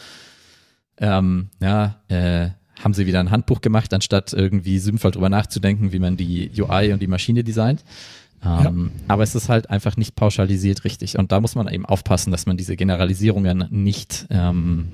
ähm, 0.98 1.48
ja, 1.60 2.02
äh, 2.08 2.50
haben 2.82 2.94
sie 2.94 3.06
wieder 3.06 3.20
ein 3.20 3.30
Handbuch 3.30 3.60
gemacht, 3.60 3.92
anstatt 3.92 4.32
irgendwie 4.32 4.78
sinnvoll 4.78 5.10
drüber 5.10 5.28
nachzudenken, 5.28 5.92
wie 5.92 5.98
man 5.98 6.16
die 6.16 6.50
UI 6.56 6.92
und 6.92 7.00
die 7.00 7.06
Maschine 7.06 7.44
designt. 7.44 7.84
Ähm, 8.44 8.92
ja. 8.94 9.04
Aber 9.08 9.22
es 9.22 9.34
ist 9.34 9.48
halt 9.48 9.70
einfach 9.70 9.96
nicht 9.96 10.14
pauschalisiert 10.14 10.84
richtig. 10.84 11.18
Und 11.18 11.32
da 11.32 11.40
muss 11.40 11.54
man 11.54 11.68
eben 11.68 11.84
aufpassen, 11.84 12.30
dass 12.30 12.46
man 12.46 12.56
diese 12.56 12.76
Generalisierungen 12.76 13.66
nicht 13.70 14.26
ähm, 14.30 14.88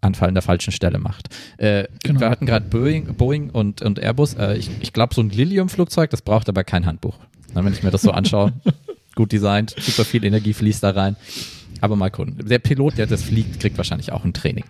an 0.00 0.34
der 0.34 0.42
falschen 0.42 0.72
Stelle 0.72 0.98
macht. 0.98 1.28
Äh, 1.58 1.88
genau. 2.02 2.20
Wir 2.20 2.30
hatten 2.30 2.46
gerade 2.46 2.66
Boeing, 2.66 3.14
Boeing 3.14 3.50
und, 3.50 3.82
und 3.82 3.98
Airbus. 3.98 4.34
Äh, 4.34 4.56
ich 4.56 4.70
ich 4.80 4.92
glaube, 4.92 5.14
so 5.14 5.20
ein 5.20 5.30
Lilium-Flugzeug, 5.30 6.10
das 6.10 6.22
braucht 6.22 6.48
aber 6.48 6.64
kein 6.64 6.86
Handbuch. 6.86 7.18
Na, 7.52 7.64
wenn 7.64 7.72
ich 7.72 7.82
mir 7.82 7.90
das 7.90 8.02
so 8.02 8.12
anschaue, 8.12 8.52
gut 9.16 9.32
designt, 9.32 9.74
super 9.78 10.04
viel 10.04 10.24
Energie 10.24 10.54
fließt 10.54 10.82
da 10.82 10.90
rein. 10.90 11.16
Aber 11.80 11.96
mal 11.96 12.10
gucken. 12.10 12.36
Der 12.46 12.58
Pilot, 12.58 12.98
der 12.98 13.06
das 13.06 13.22
fliegt, 13.22 13.60
kriegt 13.60 13.76
wahrscheinlich 13.76 14.12
auch 14.12 14.24
ein 14.24 14.32
Training. 14.32 14.64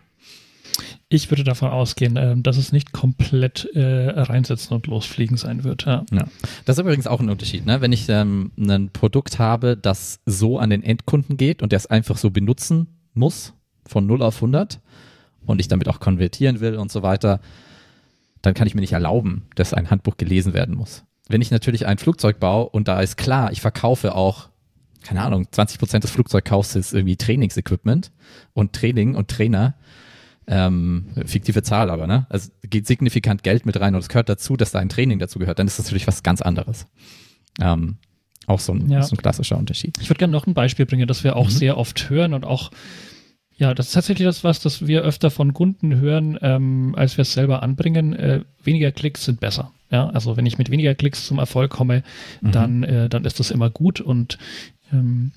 Ich 1.13 1.29
würde 1.29 1.43
davon 1.43 1.71
ausgehen, 1.71 2.17
äh, 2.17 2.37
dass 2.39 2.57
es 2.57 2.71
nicht 2.71 2.93
komplett 2.93 3.69
äh, 3.75 4.11
reinsetzen 4.11 4.77
und 4.77 4.87
losfliegen 4.87 5.37
sein 5.37 5.65
wird. 5.65 5.85
Ja. 5.85 6.05
ja. 6.13 6.25
Das 6.65 6.79
ist 6.79 6.81
übrigens 6.81 7.09
auch 7.09 7.19
ein 7.19 7.29
Unterschied. 7.29 7.67
Ne? 7.67 7.81
Wenn 7.81 7.93
ich 7.93 8.09
ähm, 8.09 8.53
ein 8.57 8.91
Produkt 8.91 9.41
habe, 9.41 9.77
das 9.77 10.21
so 10.25 10.59
an 10.61 10.71
den 10.71 10.85
Endkunden 10.85 11.37
geht 11.37 11.63
und 11.63 11.73
der 11.73 11.79
es 11.79 11.87
einfach 11.89 12.17
so 12.17 12.31
benutzen 12.31 12.87
muss, 13.13 13.55
von 13.87 14.07
0 14.07 14.23
auf 14.23 14.37
100 14.37 14.81
und 15.47 15.61
ich 15.61 15.67
damit 15.67 15.89
auch 15.89 15.99
konvertieren 15.99 16.61
will 16.61 16.77
und 16.77 16.93
so 16.93 17.03
weiter, 17.03 17.41
dann 18.41 18.55
kann 18.55 18.69
ich 18.69 18.77
mir 18.77 18.81
nicht 18.81 18.93
erlauben, 18.93 19.49
dass 19.57 19.75
ein 19.75 19.91
Handbuch 19.91 20.17
gelesen 20.17 20.55
werden 20.55 20.77
muss. 20.77 21.03
Wenn 21.29 21.43
ich 21.43 21.51
natürlich 21.51 21.87
ein 21.87 21.99
Flugzeug 21.99 22.39
baue 22.39 22.69
und 22.69 22.87
da 22.87 23.01
ist 23.01 23.17
klar, 23.17 23.51
ich 23.51 23.61
verkaufe 23.61 24.15
auch 24.15 24.49
keine 25.03 25.23
Ahnung, 25.23 25.47
20 25.51 25.79
Prozent 25.79 26.05
des 26.05 26.11
Flugzeugkaufs 26.11 26.77
ist 26.77 26.93
irgendwie 26.93 27.17
Trainingsequipment 27.17 28.13
und 28.53 28.75
Training 28.75 29.15
und 29.15 29.29
Trainer, 29.29 29.75
ähm, 30.51 31.07
fiktive 31.25 31.63
Zahl 31.63 31.91
aber, 31.91 32.07
ne? 32.09 32.27
Also 32.29 32.51
geht 32.63 32.87
signifikant 32.87 33.45
Geld 33.45 33.65
mit 33.65 33.81
rein 33.81 33.95
und 33.95 34.01
es 34.01 34.09
gehört 34.09 34.29
dazu, 34.29 34.57
dass 34.57 34.73
da 34.73 34.81
ein 34.81 34.89
Training 34.89 35.21
dazu 35.21 35.39
gehört, 35.39 35.61
dann 35.61 35.69
ist 35.69 35.79
das 35.79 35.87
natürlich 35.87 36.09
was 36.09 36.25
ganz 36.25 36.43
anderes. 36.43 36.87
Ähm, 37.61 37.99
auch 38.47 38.59
so 38.59 38.73
ein, 38.73 38.91
ja. 38.91 39.03
so 39.03 39.15
ein 39.15 39.19
klassischer 39.19 39.57
Unterschied. 39.57 39.97
Ich 40.01 40.11
würde 40.11 40.19
gerne 40.19 40.33
noch 40.33 40.49
ein 40.49 40.55
Beispiel 40.55 40.87
bringen, 40.87 41.07
das 41.07 41.23
wir 41.23 41.37
auch 41.37 41.47
mhm. 41.47 41.53
sehr 41.53 41.79
oft 41.79 42.11
hören 42.11 42.35
und 42.35 42.45
auch 42.45 42.73
ja, 43.57 43.75
das 43.75 43.89
ist 43.89 43.93
tatsächlich 43.93 44.27
das 44.27 44.43
was, 44.43 44.61
das 44.61 44.87
wir 44.87 45.03
öfter 45.03 45.31
von 45.31 45.53
Kunden 45.53 45.97
hören, 46.01 46.39
ähm, 46.41 46.95
als 46.97 47.19
wir 47.19 47.23
es 47.23 47.35
selber 47.35 47.63
anbringen. 47.63 48.15
Äh, 48.15 48.41
weniger 48.65 48.91
Klicks 48.91 49.27
sind 49.27 49.39
besser. 49.39 49.71
Ja, 49.91 50.09
also 50.09 50.39
wenn 50.39 50.47
ich 50.47 50.57
mit 50.57 50.71
weniger 50.71 50.95
Klicks 50.95 51.27
zum 51.27 51.39
Erfolg 51.39 51.71
komme, 51.71 52.03
mhm. 52.41 52.53
dann, 52.53 52.83
äh, 52.85 53.09
dann 53.11 53.27
ist 53.27 53.39
das 53.39 53.51
immer 53.51 53.69
gut 53.69 54.01
und 54.01 54.39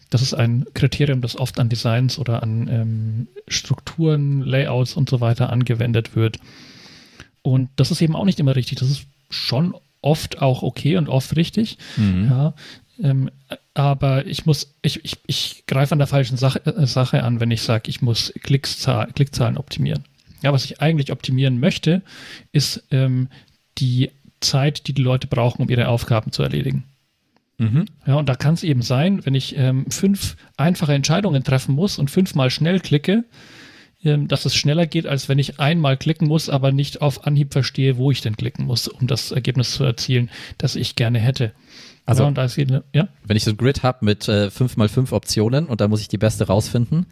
das 0.10 0.22
ist 0.22 0.34
ein 0.34 0.66
Kriterium, 0.74 1.22
das 1.22 1.38
oft 1.38 1.60
an 1.60 1.70
Designs 1.70 2.18
oder 2.18 2.42
an 2.42 2.68
ähm, 2.68 3.28
Strukturen, 3.48 4.42
Layouts 4.42 4.96
und 4.96 5.10
so 5.10 5.22
weiter 5.22 5.52
angewendet 5.52 6.16
wird. 6.16 6.40
Und 7.42 7.70
das 7.76 7.92
ist 7.92 8.02
eben 8.02 8.16
auch 8.16 8.26
nicht 8.26 8.40
immer 8.40 8.56
richtig. 8.56 8.80
Das 8.80 8.90
ist 8.90 9.06
schon 9.30 9.76
oft 10.02 10.42
auch 10.42 10.64
okay 10.64 10.98
und 10.98 11.08
oft 11.08 11.36
richtig. 11.36 11.78
Mhm. 11.98 12.28
Ja, 12.30 12.54
ähm, 13.02 13.30
aber 13.74 14.26
ich 14.26 14.46
muss, 14.46 14.76
ich, 14.82 15.04
ich, 15.04 15.18
ich 15.26 15.64
greife 15.68 15.94
an 15.94 16.00
der 16.00 16.08
falschen 16.08 16.38
Sache, 16.38 16.66
äh, 16.66 16.86
Sache 16.86 17.24
an, 17.24 17.40
wenn 17.40 17.52
ich 17.52 17.62
sage, 17.62 17.90
ich 17.90 18.02
muss 18.02 18.34
Klickzahl, 18.42 19.12
Klickzahlen 19.14 19.58
optimieren. 19.58 20.06
Ja, 20.42 20.54
was 20.54 20.66
ich 20.66 20.82
eigentlich 20.82 21.12
optimieren 21.12 21.60
möchte, 21.60 22.02
ist 22.52 22.84
ähm, 22.92 23.30
die 23.78 24.12
Zeit, 24.42 24.88
die 24.88 24.94
die 24.94 25.02
Leute 25.02 25.28
brauchen, 25.28 25.62
um 25.62 25.70
ihre 25.70 25.88
Aufgaben 25.88 26.32
zu 26.32 26.44
erledigen. 26.44 26.84
Mhm. 27.58 27.86
Ja, 28.06 28.16
und 28.16 28.28
da 28.28 28.36
kann 28.36 28.56
es 28.56 28.64
eben 28.64 28.82
sein, 28.82 29.26
wenn 29.26 29.36
ich 29.36 29.56
ähm, 29.58 29.86
fünf 29.90 30.36
einfache 30.58 30.94
Entscheidungen 30.94 31.44
treffen 31.44 31.76
muss 31.76 32.00
und 32.00 32.10
fünfmal 32.10 32.50
schnell 32.50 32.80
klicke, 32.80 33.26
ähm, 34.04 34.28
dass 34.28 34.46
es 34.46 34.56
schneller 34.56 34.86
geht, 34.88 35.08
als 35.08 35.30
wenn 35.30 35.40
ich 35.40 35.60
einmal 35.60 35.98
klicken 35.98 36.28
muss, 36.28 36.50
aber 36.50 36.72
nicht 36.72 37.02
auf 37.02 37.26
Anhieb 37.26 37.54
verstehe, 37.54 37.98
wo 37.98 38.12
ich 38.12 38.22
denn 38.22 38.36
klicken 38.36 38.66
muss, 38.66 38.88
um 38.88 39.08
das 39.08 39.32
Ergebnis 39.32 39.74
zu 39.74 39.84
erzielen, 39.84 40.30
das 40.58 40.76
ich 40.76 40.96
gerne 40.96 41.20
hätte. 41.20 41.54
Also, 42.06 42.24
ja, 42.26 42.46
jede, 42.48 42.84
ja? 42.94 43.08
wenn 43.26 43.38
ich 43.38 43.46
so 43.46 43.52
ein 43.52 43.58
Grid 43.58 43.82
habe 43.82 44.04
mit 44.04 44.28
äh, 44.28 44.48
5x5 44.48 45.14
Optionen 45.14 45.68
und 45.68 45.80
da 45.80 45.88
muss 45.88 46.02
ich 46.02 46.10
die 46.10 46.18
beste 46.18 46.48
rausfinden, 46.48 47.06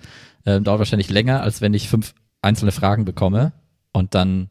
äh, 0.43 0.59
dauert 0.59 0.79
wahrscheinlich 0.79 1.09
länger, 1.09 1.41
als 1.41 1.61
wenn 1.61 1.73
ich 1.73 1.87
fünf 1.87 2.13
einzelne 2.41 2.73
Fragen 2.73 3.05
bekomme 3.05 3.53
und 3.93 4.15
dann 4.15 4.49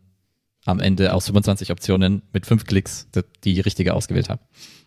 am 0.67 0.81
Ende 0.81 1.14
aus 1.14 1.26
25 1.26 1.71
Optionen 1.71 2.23
mit 2.33 2.47
fünf 2.47 2.64
Klicks 2.64 3.09
die 3.45 3.61
richtige 3.61 3.95
ausgewählt 3.95 4.29
habe. 4.29 4.43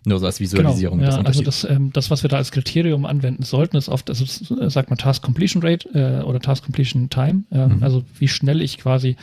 Nur 0.06 0.20
so 0.20 0.26
als 0.26 0.40
Visualisierung. 0.40 1.00
Genau, 1.00 1.12
ja, 1.12 1.22
also 1.22 1.42
das, 1.42 1.64
ähm, 1.64 1.92
das, 1.94 2.12
was 2.12 2.24
wir 2.24 2.30
da 2.30 2.38
als 2.38 2.52
Kriterium 2.52 3.06
anwenden 3.06 3.44
sollten, 3.44 3.78
ist 3.78 3.90
oft, 3.90 4.10
also 4.10 4.26
sagt 4.70 4.90
man 4.90 5.00
Task 5.00 5.24
Completion 5.24 5.64
Rate 5.64 5.90
äh, 5.94 6.24
oder 6.24 6.40
Task 6.40 6.64
Completion 6.64 7.10
Time, 7.10 7.44
ähm, 7.52 7.78
mhm. 7.78 7.84
also 7.84 8.04
wie 8.20 8.28
schnell 8.28 8.62
ich 8.62 8.78
quasi, 8.78 9.16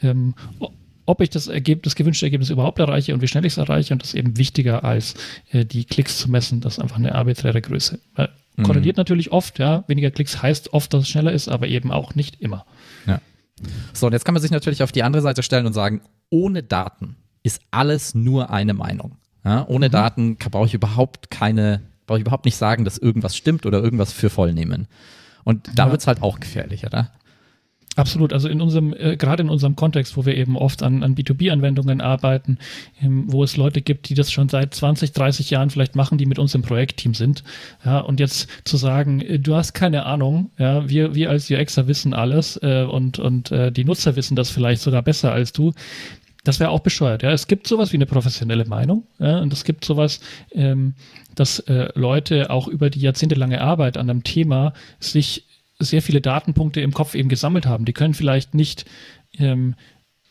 ähm, 0.00 0.34
ob 1.06 1.20
ich 1.20 1.30
das 1.30 1.48
Ergebnis, 1.48 1.92
das 1.92 1.96
gewünschte 1.96 2.26
Ergebnis 2.26 2.50
überhaupt 2.50 2.78
erreiche 2.78 3.14
und 3.14 3.20
wie 3.20 3.28
schnell 3.28 3.44
ich 3.44 3.54
es 3.54 3.58
erreiche 3.58 3.92
und 3.92 4.02
das 4.02 4.10
ist 4.10 4.14
eben 4.14 4.36
wichtiger 4.38 4.84
als 4.84 5.14
äh, 5.50 5.64
die 5.64 5.84
Klicks 5.84 6.18
zu 6.18 6.30
messen, 6.30 6.60
das 6.60 6.74
ist 6.74 6.78
einfach 6.78 6.98
eine 6.98 7.14
arbiträre 7.14 7.60
Größe. 7.60 7.98
Äh, 8.16 8.28
korreliert 8.62 8.96
mhm. 8.96 9.00
natürlich 9.00 9.32
oft, 9.32 9.58
ja, 9.58 9.84
weniger 9.88 10.12
Klicks 10.12 10.40
heißt 10.40 10.72
oft, 10.72 10.94
dass 10.94 11.02
es 11.02 11.08
schneller 11.08 11.32
ist, 11.32 11.48
aber 11.48 11.66
eben 11.66 11.90
auch 11.90 12.14
nicht 12.14 12.40
immer. 12.40 12.64
So, 13.92 14.06
und 14.06 14.12
jetzt 14.12 14.24
kann 14.24 14.34
man 14.34 14.42
sich 14.42 14.50
natürlich 14.50 14.82
auf 14.82 14.92
die 14.92 15.02
andere 15.02 15.22
Seite 15.22 15.42
stellen 15.42 15.66
und 15.66 15.72
sagen, 15.72 16.02
ohne 16.30 16.62
Daten 16.62 17.16
ist 17.42 17.60
alles 17.70 18.14
nur 18.14 18.50
eine 18.50 18.74
Meinung. 18.74 19.16
Ja, 19.44 19.66
ohne 19.68 19.88
mhm. 19.88 19.92
Daten 19.92 20.36
brauche 20.36 20.66
ich 20.66 20.74
überhaupt 20.74 21.30
keine, 21.30 21.82
brauche 22.06 22.18
ich 22.18 22.22
überhaupt 22.22 22.44
nicht 22.44 22.56
sagen, 22.56 22.84
dass 22.84 22.98
irgendwas 22.98 23.36
stimmt 23.36 23.66
oder 23.66 23.82
irgendwas 23.82 24.12
für 24.12 24.30
voll 24.30 24.52
nehmen. 24.52 24.88
Und 25.44 25.70
da 25.74 25.86
ja. 25.86 25.90
wird 25.90 26.00
es 26.00 26.06
halt 26.06 26.22
auch 26.22 26.40
gefährlich, 26.40 26.84
oder? 26.84 27.12
Absolut. 27.98 28.32
Also 28.32 28.48
in 28.48 28.60
unserem, 28.60 28.94
äh, 28.94 29.16
gerade 29.16 29.42
in 29.42 29.48
unserem 29.48 29.74
Kontext, 29.74 30.16
wo 30.16 30.24
wir 30.24 30.36
eben 30.36 30.56
oft 30.56 30.84
an, 30.84 31.02
an 31.02 31.16
B2B-Anwendungen 31.16 32.00
arbeiten, 32.00 32.58
ähm, 33.02 33.24
wo 33.26 33.42
es 33.42 33.56
Leute 33.56 33.82
gibt, 33.82 34.08
die 34.08 34.14
das 34.14 34.30
schon 34.30 34.48
seit 34.48 34.72
20, 34.72 35.10
30 35.10 35.50
Jahren 35.50 35.68
vielleicht 35.68 35.96
machen, 35.96 36.16
die 36.16 36.26
mit 36.26 36.38
uns 36.38 36.54
im 36.54 36.62
Projektteam 36.62 37.14
sind. 37.14 37.42
Ja, 37.84 37.98
und 37.98 38.20
jetzt 38.20 38.48
zu 38.62 38.76
sagen, 38.76 39.20
äh, 39.20 39.40
du 39.40 39.56
hast 39.56 39.72
keine 39.72 40.06
Ahnung, 40.06 40.50
ja, 40.58 40.88
wir, 40.88 41.16
wir 41.16 41.28
als 41.28 41.50
UXer 41.50 41.88
wissen 41.88 42.14
alles 42.14 42.56
äh, 42.62 42.84
und, 42.84 43.18
und 43.18 43.50
äh, 43.50 43.72
die 43.72 43.84
Nutzer 43.84 44.14
wissen 44.14 44.36
das 44.36 44.50
vielleicht 44.50 44.80
sogar 44.80 45.02
besser 45.02 45.32
als 45.32 45.52
du. 45.52 45.72
Das 46.44 46.60
wäre 46.60 46.70
auch 46.70 46.80
bescheuert. 46.80 47.24
Ja, 47.24 47.32
es 47.32 47.48
gibt 47.48 47.66
sowas 47.66 47.92
wie 47.92 47.96
eine 47.96 48.06
professionelle 48.06 48.64
Meinung, 48.64 49.08
ja, 49.18 49.40
und 49.40 49.52
es 49.52 49.64
gibt 49.64 49.84
sowas, 49.84 50.20
ähm, 50.52 50.94
dass 51.34 51.58
äh, 51.60 51.88
Leute 51.96 52.50
auch 52.50 52.68
über 52.68 52.90
die 52.90 53.00
jahrzehntelange 53.00 53.60
Arbeit 53.60 53.96
an 53.96 54.08
einem 54.08 54.22
Thema 54.22 54.72
sich 55.00 55.47
sehr 55.78 56.02
viele 56.02 56.20
Datenpunkte 56.20 56.80
im 56.80 56.92
Kopf 56.92 57.14
eben 57.14 57.28
gesammelt 57.28 57.66
haben. 57.66 57.84
Die 57.84 57.92
können 57.92 58.14
vielleicht 58.14 58.54
nicht, 58.54 58.84
ähm, 59.38 59.74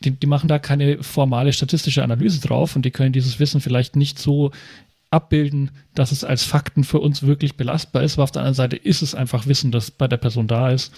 die, 0.04 0.10
die 0.10 0.26
machen 0.26 0.48
da 0.48 0.58
keine 0.58 1.02
formale 1.02 1.52
statistische 1.52 2.02
Analyse 2.02 2.40
drauf 2.40 2.76
und 2.76 2.84
die 2.84 2.90
können 2.90 3.12
dieses 3.12 3.40
Wissen 3.40 3.60
vielleicht 3.60 3.96
nicht 3.96 4.18
so 4.18 4.52
abbilden, 5.10 5.70
dass 5.94 6.12
es 6.12 6.22
als 6.22 6.44
Fakten 6.44 6.84
für 6.84 7.00
uns 7.00 7.22
wirklich 7.22 7.56
belastbar 7.56 8.02
ist. 8.02 8.14
Aber 8.14 8.24
auf 8.24 8.30
der 8.30 8.42
anderen 8.42 8.54
Seite 8.54 8.76
ist 8.76 9.02
es 9.02 9.14
einfach 9.14 9.46
Wissen, 9.46 9.72
das 9.72 9.90
bei 9.90 10.06
der 10.06 10.18
Person 10.18 10.46
da 10.46 10.70
ist. 10.70 10.92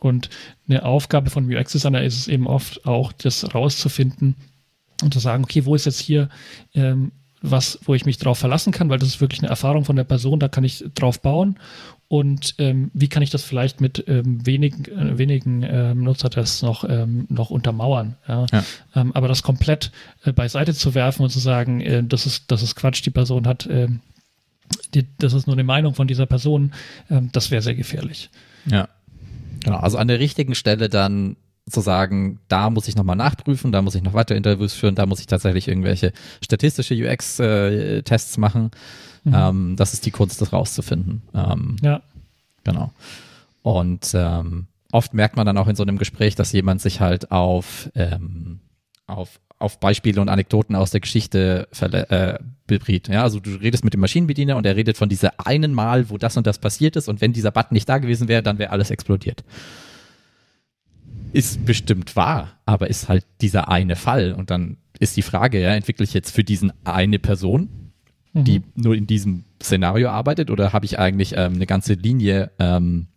Und 0.00 0.28
eine 0.68 0.84
Aufgabe 0.84 1.30
von 1.30 1.50
UX-Designer 1.50 2.02
ist 2.02 2.18
es 2.18 2.28
eben 2.28 2.46
oft 2.46 2.86
auch, 2.86 3.12
das 3.12 3.54
rauszufinden 3.54 4.36
und 5.02 5.14
zu 5.14 5.18
sagen, 5.18 5.44
okay, 5.44 5.64
wo 5.64 5.74
ist 5.74 5.86
jetzt 5.86 6.00
hier 6.00 6.28
ähm, 6.74 7.12
was, 7.40 7.78
wo 7.84 7.94
ich 7.94 8.06
mich 8.06 8.16
drauf 8.16 8.38
verlassen 8.38 8.72
kann, 8.72 8.88
weil 8.88 8.98
das 8.98 9.08
ist 9.08 9.20
wirklich 9.20 9.40
eine 9.40 9.50
Erfahrung 9.50 9.84
von 9.84 9.96
der 9.96 10.04
Person, 10.04 10.40
da 10.40 10.48
kann 10.48 10.64
ich 10.64 10.82
drauf 10.94 11.20
bauen 11.20 11.58
und 12.08 12.54
ähm, 12.58 12.90
wie 12.94 13.08
kann 13.08 13.22
ich 13.22 13.30
das 13.30 13.42
vielleicht 13.42 13.80
mit 13.80 14.04
ähm, 14.06 14.46
wenigen, 14.46 14.84
äh, 14.84 15.18
wenigen 15.18 15.62
ähm, 15.62 16.04
Nutzertests 16.04 16.62
noch, 16.62 16.84
ähm, 16.88 17.26
noch 17.28 17.50
untermauern. 17.50 18.16
Ja? 18.28 18.46
ja. 18.52 18.64
Ähm, 18.94 19.12
aber 19.14 19.28
das 19.28 19.42
komplett 19.42 19.90
äh, 20.24 20.32
beiseite 20.32 20.74
zu 20.74 20.94
werfen 20.94 21.22
und 21.22 21.30
zu 21.30 21.38
sagen, 21.38 21.80
äh, 21.80 22.04
das, 22.04 22.26
ist, 22.26 22.50
das 22.50 22.62
ist 22.62 22.76
Quatsch, 22.76 23.04
die 23.04 23.10
Person 23.10 23.46
hat, 23.46 23.66
ähm, 23.70 24.00
die, 24.94 25.06
das 25.18 25.32
ist 25.32 25.46
nur 25.46 25.56
eine 25.56 25.64
Meinung 25.64 25.94
von 25.94 26.06
dieser 26.06 26.26
Person, 26.26 26.72
ähm, 27.10 27.30
das 27.32 27.50
wäre 27.50 27.62
sehr 27.62 27.74
gefährlich. 27.74 28.30
Ja. 28.66 28.88
Genau, 29.64 29.78
also 29.78 29.96
an 29.96 30.08
der 30.08 30.20
richtigen 30.20 30.54
Stelle 30.54 30.88
dann 30.88 31.36
zu 31.68 31.80
sagen, 31.80 32.40
da 32.48 32.68
muss 32.70 32.88
ich 32.88 32.96
nochmal 32.96 33.16
nachprüfen, 33.16 33.72
da 33.72 33.80
muss 33.80 33.94
ich 33.94 34.02
noch 34.02 34.12
weiter 34.12 34.36
Interviews 34.36 34.74
führen, 34.74 34.94
da 34.94 35.06
muss 35.06 35.20
ich 35.20 35.26
tatsächlich 35.26 35.68
irgendwelche 35.68 36.12
statistische 36.42 36.94
UX-Tests 36.94 38.36
äh, 38.36 38.40
machen 38.40 38.70
Mhm. 39.24 39.34
Ähm, 39.34 39.76
das 39.76 39.94
ist 39.94 40.06
die 40.06 40.10
Kunst, 40.10 40.40
das 40.40 40.52
rauszufinden. 40.52 41.22
Ähm, 41.34 41.76
ja. 41.82 42.02
Genau. 42.62 42.92
Und 43.62 44.12
ähm, 44.14 44.66
oft 44.92 45.14
merkt 45.14 45.36
man 45.36 45.46
dann 45.46 45.58
auch 45.58 45.68
in 45.68 45.76
so 45.76 45.82
einem 45.82 45.98
Gespräch, 45.98 46.34
dass 46.34 46.52
jemand 46.52 46.80
sich 46.80 47.00
halt 47.00 47.30
auf, 47.32 47.90
ähm, 47.94 48.60
auf, 49.06 49.40
auf 49.58 49.80
Beispiele 49.80 50.20
und 50.20 50.28
Anekdoten 50.28 50.76
aus 50.76 50.90
der 50.90 51.00
Geschichte 51.00 51.68
äh. 51.80 52.38
Ja, 53.08 53.22
also 53.22 53.40
du 53.40 53.50
redest 53.56 53.84
mit 53.84 53.92
dem 53.92 54.00
Maschinenbediener 54.00 54.56
und 54.56 54.64
er 54.64 54.74
redet 54.74 54.96
von 54.96 55.10
dieser 55.10 55.46
einen 55.46 55.74
Mal, 55.74 56.08
wo 56.08 56.16
das 56.16 56.36
und 56.38 56.46
das 56.46 56.58
passiert 56.58 56.96
ist 56.96 57.08
und 57.08 57.20
wenn 57.20 57.34
dieser 57.34 57.50
Button 57.50 57.74
nicht 57.74 57.88
da 57.88 57.98
gewesen 57.98 58.26
wäre, 58.26 58.42
dann 58.42 58.58
wäre 58.58 58.70
alles 58.70 58.90
explodiert. 58.90 59.44
Ist 61.34 61.66
bestimmt 61.66 62.14
wahr, 62.14 62.60
aber 62.64 62.88
ist 62.88 63.08
halt 63.08 63.26
dieser 63.40 63.68
eine 63.68 63.96
Fall 63.96 64.32
und 64.32 64.50
dann 64.50 64.76
ist 65.00 65.16
die 65.16 65.22
Frage, 65.22 65.60
ja, 65.60 65.74
entwickle 65.74 66.04
ich 66.04 66.14
jetzt 66.14 66.30
für 66.30 66.44
diesen 66.44 66.72
eine 66.84 67.18
Person, 67.18 67.68
mhm. 68.32 68.44
die 68.44 68.62
nur 68.76 68.94
in 68.94 69.08
diesem 69.08 69.44
Szenario 69.60 70.10
arbeitet 70.10 70.50
oder 70.50 70.72
habe 70.72 70.86
ich 70.86 70.98
eigentlich 70.98 71.32
ähm, 71.36 71.54
eine 71.54 71.66
ganze 71.66 71.94
Linie 71.94 72.52
ähm, 72.60 73.08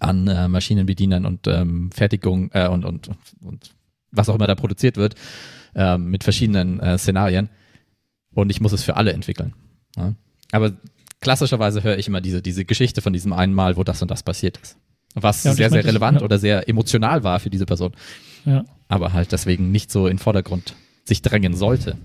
an 0.00 0.26
äh, 0.26 0.48
Maschinenbedienern 0.48 1.24
und 1.24 1.46
ähm, 1.46 1.90
Fertigung 1.92 2.50
äh, 2.52 2.66
und, 2.68 2.84
und, 2.84 3.10
und 3.40 3.70
was 4.10 4.28
auch 4.28 4.34
immer 4.34 4.48
da 4.48 4.56
produziert 4.56 4.96
wird, 4.96 5.14
äh, 5.76 5.98
mit 5.98 6.24
verschiedenen 6.24 6.80
äh, 6.80 6.98
Szenarien. 6.98 7.48
Und 8.34 8.50
ich 8.50 8.60
muss 8.60 8.72
es 8.72 8.82
für 8.82 8.96
alle 8.96 9.12
entwickeln. 9.12 9.54
Ja? 9.96 10.14
Aber 10.50 10.72
klassischerweise 11.20 11.84
höre 11.84 11.96
ich 11.96 12.08
immer 12.08 12.20
diese, 12.20 12.42
diese 12.42 12.64
Geschichte 12.64 13.02
von 13.02 13.12
diesem 13.12 13.32
einen 13.32 13.54
Mal, 13.54 13.76
wo 13.76 13.84
das 13.84 14.02
und 14.02 14.10
das 14.10 14.22
passiert 14.22 14.58
ist. 14.58 14.76
Was 15.18 15.44
ja, 15.44 15.54
sehr, 15.54 15.70
sehr 15.70 15.84
relevant 15.84 16.16
das, 16.16 16.20
ja. 16.20 16.24
oder 16.26 16.38
sehr 16.38 16.68
emotional 16.68 17.24
war 17.24 17.40
für 17.40 17.50
diese 17.50 17.64
Person. 17.64 17.92
Ja. 18.44 18.64
Aber 18.88 19.12
halt 19.12 19.32
deswegen 19.32 19.72
nicht 19.72 19.90
so 19.90 20.06
in 20.06 20.18
Vordergrund 20.18 20.74
sich 21.04 21.22
drängen 21.22 21.54
sollte. 21.54 21.96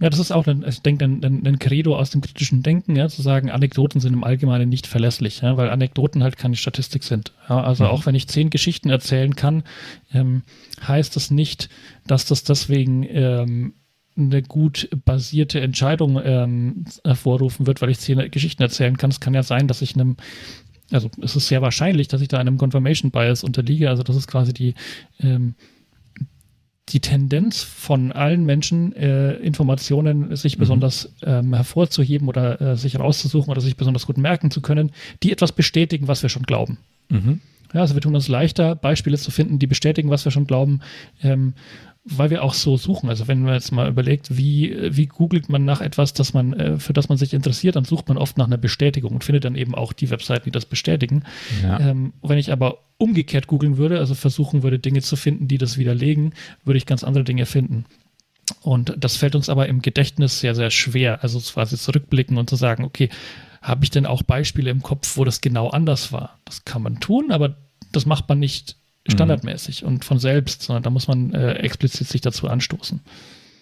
Ja, 0.00 0.08
das 0.08 0.18
ist 0.18 0.30
auch, 0.30 0.46
ein, 0.46 0.64
ich 0.66 0.80
denke, 0.80 1.04
ein, 1.04 1.22
ein, 1.22 1.46
ein, 1.46 1.58
Credo 1.58 1.94
aus 1.94 2.08
dem 2.10 2.22
kritischen 2.22 2.62
Denken, 2.62 2.96
ja, 2.96 3.08
zu 3.08 3.20
sagen, 3.20 3.50
Anekdoten 3.50 4.00
sind 4.00 4.14
im 4.14 4.24
Allgemeinen 4.24 4.70
nicht 4.70 4.86
verlässlich, 4.86 5.42
ja, 5.42 5.58
weil 5.58 5.68
Anekdoten 5.68 6.22
halt 6.22 6.38
keine 6.38 6.56
Statistik 6.56 7.04
sind. 7.04 7.32
Ja, 7.50 7.62
also 7.62 7.84
mhm. 7.84 7.90
auch 7.90 8.06
wenn 8.06 8.14
ich 8.14 8.26
zehn 8.26 8.48
Geschichten 8.48 8.88
erzählen 8.88 9.36
kann, 9.36 9.62
ähm, 10.14 10.42
heißt 10.86 11.16
das 11.16 11.30
nicht, 11.30 11.68
dass 12.06 12.24
das 12.24 12.44
deswegen 12.44 13.04
ähm, 13.10 13.74
eine 14.16 14.42
gut 14.42 14.88
basierte 15.04 15.60
Entscheidung 15.60 16.18
ähm, 16.24 16.86
hervorrufen 17.04 17.66
wird, 17.66 17.82
weil 17.82 17.90
ich 17.90 17.98
zehn 17.98 18.30
Geschichten 18.30 18.62
erzählen 18.62 18.96
kann. 18.96 19.10
Es 19.10 19.20
kann 19.20 19.34
ja 19.34 19.42
sein, 19.42 19.68
dass 19.68 19.82
ich 19.82 19.94
einem 19.94 20.16
also 20.90 21.10
es 21.22 21.36
ist 21.36 21.48
sehr 21.48 21.62
wahrscheinlich, 21.62 22.08
dass 22.08 22.20
ich 22.20 22.28
da 22.28 22.38
einem 22.38 22.58
Confirmation 22.58 23.10
Bias 23.10 23.44
unterliege. 23.44 23.88
Also 23.88 24.02
das 24.02 24.16
ist 24.16 24.26
quasi 24.26 24.52
die 24.52 24.74
ähm, 25.20 25.54
die 26.92 27.00
Tendenz 27.00 27.62
von 27.62 28.12
allen 28.12 28.44
Menschen, 28.44 28.92
äh, 28.94 29.34
Informationen 29.34 30.34
sich 30.36 30.56
mhm. 30.56 30.60
besonders 30.60 31.14
ähm, 31.22 31.54
hervorzuheben 31.54 32.28
oder 32.28 32.60
äh, 32.60 32.76
sich 32.76 32.98
rauszusuchen 32.98 33.50
oder 33.50 33.60
sich 33.60 33.76
besonders 33.76 34.06
gut 34.06 34.18
merken 34.18 34.50
zu 34.50 34.60
können, 34.60 34.90
die 35.22 35.32
etwas 35.32 35.52
bestätigen, 35.52 36.08
was 36.08 36.22
wir 36.22 36.30
schon 36.30 36.42
glauben. 36.42 36.78
Mhm. 37.08 37.40
Ja, 37.72 37.82
also 37.82 37.94
wir 37.94 38.02
tun 38.02 38.14
uns 38.16 38.26
leichter, 38.26 38.74
Beispiele 38.74 39.16
zu 39.16 39.30
finden, 39.30 39.60
die 39.60 39.68
bestätigen, 39.68 40.10
was 40.10 40.24
wir 40.24 40.32
schon 40.32 40.46
glauben. 40.46 40.80
Ähm, 41.22 41.54
weil 42.04 42.30
wir 42.30 42.42
auch 42.42 42.54
so 42.54 42.76
suchen. 42.76 43.10
Also 43.10 43.28
wenn 43.28 43.42
man 43.42 43.54
jetzt 43.54 43.72
mal 43.72 43.88
überlegt, 43.88 44.36
wie, 44.36 44.74
wie 44.96 45.06
googelt 45.06 45.48
man 45.50 45.64
nach 45.64 45.80
etwas, 45.82 46.14
das 46.14 46.32
man, 46.32 46.54
äh, 46.54 46.78
für 46.78 46.94
das 46.94 47.08
man 47.08 47.18
sich 47.18 47.34
interessiert, 47.34 47.76
dann 47.76 47.84
sucht 47.84 48.08
man 48.08 48.16
oft 48.16 48.38
nach 48.38 48.46
einer 48.46 48.56
Bestätigung 48.56 49.12
und 49.12 49.24
findet 49.24 49.44
dann 49.44 49.54
eben 49.54 49.74
auch 49.74 49.92
die 49.92 50.08
Webseiten, 50.10 50.44
die 50.44 50.50
das 50.50 50.64
bestätigen. 50.64 51.24
Ja. 51.62 51.78
Ähm, 51.78 52.14
wenn 52.22 52.38
ich 52.38 52.52
aber 52.52 52.78
umgekehrt 52.96 53.46
googeln 53.46 53.76
würde, 53.76 53.98
also 53.98 54.14
versuchen 54.14 54.62
würde, 54.62 54.78
Dinge 54.78 55.02
zu 55.02 55.16
finden, 55.16 55.46
die 55.46 55.58
das 55.58 55.76
widerlegen, 55.76 56.32
würde 56.64 56.78
ich 56.78 56.86
ganz 56.86 57.04
andere 57.04 57.24
Dinge 57.24 57.44
finden. 57.44 57.84
Und 58.62 58.94
das 58.98 59.16
fällt 59.16 59.34
uns 59.34 59.48
aber 59.48 59.68
im 59.68 59.82
Gedächtnis 59.82 60.40
sehr, 60.40 60.54
sehr 60.54 60.70
schwer. 60.70 61.22
Also 61.22 61.38
quasi 61.38 61.76
zurückblicken 61.76 62.38
und 62.38 62.48
zu 62.48 62.56
sagen, 62.56 62.84
okay, 62.84 63.10
habe 63.62 63.84
ich 63.84 63.90
denn 63.90 64.06
auch 64.06 64.22
Beispiele 64.22 64.70
im 64.70 64.82
Kopf, 64.82 65.16
wo 65.16 65.24
das 65.24 65.40
genau 65.40 65.68
anders 65.68 66.12
war? 66.12 66.38
Das 66.46 66.64
kann 66.64 66.82
man 66.82 66.98
tun, 66.98 67.30
aber 67.30 67.56
das 67.92 68.06
macht 68.06 68.28
man 68.28 68.38
nicht. 68.38 68.76
Standardmäßig 69.08 69.82
mhm. 69.82 69.88
und 69.88 70.04
von 70.04 70.18
selbst, 70.18 70.62
sondern 70.62 70.82
da 70.82 70.90
muss 70.90 71.08
man 71.08 71.32
äh, 71.32 71.54
explizit 71.54 72.08
sich 72.08 72.20
dazu 72.20 72.48
anstoßen. 72.48 73.00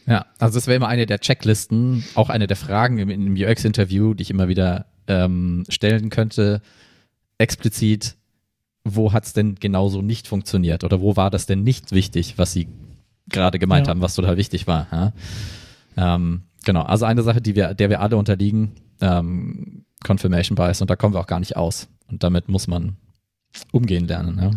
Ja, 0.07 0.26
also 0.38 0.57
das 0.57 0.66
wäre 0.66 0.76
immer 0.76 0.88
eine 0.88 1.07
der 1.07 1.21
Checklisten, 1.21 2.04
auch 2.14 2.30
eine 2.30 2.47
der 2.47 2.57
Fragen 2.57 2.99
im, 2.99 3.11
im 3.11 3.35
UX-Interview, 3.35 4.14
die 4.14 4.23
ich 4.23 4.30
immer 4.30 4.49
wieder 4.49 4.87
ähm, 5.07 5.64
stellen 5.68 6.09
könnte, 6.09 6.62
explizit, 7.37 8.16
wo 8.85 9.12
hat 9.12 9.26
es 9.26 9.35
denn 9.35 9.57
genauso 9.57 10.00
nicht 10.00 10.26
funktioniert 10.26 10.83
oder 10.83 11.00
wo 11.00 11.16
war 11.16 11.30
das 11.30 11.47
denn 11.47 11.62
nicht 11.62 11.92
wichtig, 11.92 12.39
was 12.39 12.52
Sie 12.52 12.69
gerade 13.28 13.58
gemeint 13.58 13.86
ja. 13.86 13.91
haben, 13.91 14.00
was 14.00 14.15
total 14.15 14.39
wichtig 14.39 14.67
war. 14.67 14.86
Ja? 14.91 15.12
Ähm, 15.97 16.43
genau, 16.65 16.82
also 16.82 17.04
eine 17.04 17.23
Sache, 17.23 17.43
die 17.43 17.54
wir, 17.54 17.75
der 17.75 17.91
wir 17.91 18.00
alle 18.00 18.17
unterliegen, 18.17 18.73
ähm, 19.00 19.84
Confirmation 20.04 20.56
Bias 20.56 20.80
und 20.80 20.89
da 20.89 20.97
kommen 20.97 21.15
wir 21.15 21.21
auch 21.21 21.26
gar 21.26 21.41
nicht 21.41 21.56
aus 21.56 21.89
und 22.10 22.23
damit 22.23 22.49
muss 22.49 22.67
man 22.67 22.97
umgehen 23.73 24.06
lernen. 24.06 24.39
Ja? 24.41 24.50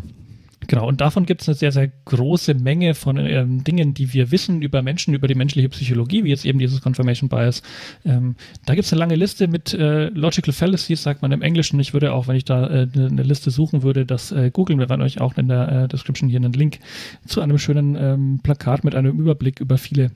Genau, 0.72 0.88
und 0.88 1.02
davon 1.02 1.26
gibt 1.26 1.42
es 1.42 1.50
eine 1.50 1.56
sehr, 1.56 1.74
sehr 1.74 1.90
große 2.06 2.54
Menge 2.54 2.96
von 2.96 3.18
ähm, 3.18 3.62
Dingen, 3.62 3.94
die 3.94 4.14
wir 4.14 4.32
wissen 4.32 4.62
über 4.62 4.82
Menschen, 4.82 5.14
über 5.14 5.28
die 5.28 5.36
menschliche 5.36 5.68
Psychologie, 5.68 6.24
wie 6.24 6.30
jetzt 6.30 6.46
eben 6.46 6.60
dieses 6.60 6.80
Confirmation 6.80 7.28
Bias. 7.28 7.62
Ähm, 8.06 8.38
da 8.66 8.74
gibt 8.74 8.86
es 8.86 8.94
eine 8.94 9.02
lange 9.02 9.16
Liste 9.16 9.50
mit 9.50 9.74
äh, 9.74 10.08
Logical 10.08 10.54
Fallacies, 10.54 11.04
sagt 11.04 11.24
man 11.24 11.34
im 11.34 11.42
Englischen. 11.42 11.78
Ich 11.82 11.92
würde 11.92 12.14
auch, 12.14 12.30
wenn 12.30 12.38
ich 12.38 12.46
da 12.46 12.68
äh, 12.68 12.88
eine, 12.94 13.08
eine 13.08 13.24
Liste 13.24 13.52
suchen 13.52 13.84
würde, 13.84 14.06
das 14.06 14.32
äh, 14.32 14.50
googeln. 14.50 14.80
Wir 14.80 14.88
werden 14.88 15.02
euch 15.02 15.20
auch 15.20 15.38
in 15.38 15.50
der 15.50 15.68
äh, 15.68 15.88
Description 15.90 16.30
hier 16.30 16.40
einen 16.40 16.54
Link 16.54 16.80
zu 17.26 17.42
einem 17.42 17.58
schönen 17.58 17.98
ähm, 17.98 18.40
Plakat 18.42 18.86
mit 18.86 18.96
einem 18.96 19.20
Überblick 19.20 19.60
über 19.60 19.78
viele 19.78 20.12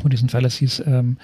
von 0.00 0.10
diesen 0.10 0.30
Fallacies 0.30 0.82
ähm, 0.86 1.18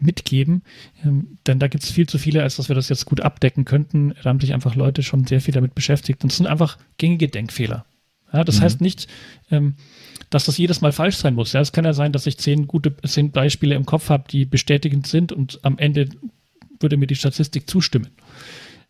mitgeben. 0.00 0.62
Ähm, 1.04 1.36
denn 1.46 1.58
da 1.58 1.68
gibt 1.68 1.84
es 1.84 1.90
viel 1.90 2.08
zu 2.08 2.16
viele, 2.16 2.42
als 2.42 2.56
dass 2.56 2.68
wir 2.70 2.74
das 2.74 2.88
jetzt 2.88 3.04
gut 3.04 3.20
abdecken 3.20 3.66
könnten. 3.66 4.14
Da 4.22 4.30
haben 4.30 4.40
sich 4.40 4.54
einfach 4.54 4.76
Leute 4.76 5.02
schon 5.02 5.26
sehr 5.26 5.42
viel 5.42 5.52
damit 5.52 5.74
beschäftigt. 5.74 6.22
Und 6.24 6.32
es 6.32 6.38
sind 6.38 6.46
einfach 6.46 6.78
gängige 6.96 7.28
Denkfehler. 7.28 7.84
Ja, 8.32 8.44
das 8.44 8.58
mhm. 8.58 8.64
heißt 8.64 8.80
nicht, 8.80 9.08
ähm, 9.50 9.74
dass 10.30 10.44
das 10.44 10.58
jedes 10.58 10.80
Mal 10.80 10.92
falsch 10.92 11.16
sein 11.16 11.34
muss. 11.34 11.52
Ja, 11.52 11.60
es 11.60 11.72
kann 11.72 11.84
ja 11.84 11.92
sein, 11.92 12.12
dass 12.12 12.26
ich 12.26 12.38
zehn 12.38 12.66
gute 12.66 12.94
zehn 13.06 13.30
Beispiele 13.30 13.74
im 13.74 13.86
Kopf 13.86 14.10
habe, 14.10 14.24
die 14.30 14.44
bestätigend 14.44 15.06
sind 15.06 15.32
und 15.32 15.60
am 15.62 15.78
Ende 15.78 16.08
würde 16.80 16.96
mir 16.96 17.06
die 17.06 17.14
Statistik 17.14 17.68
zustimmen. 17.68 18.08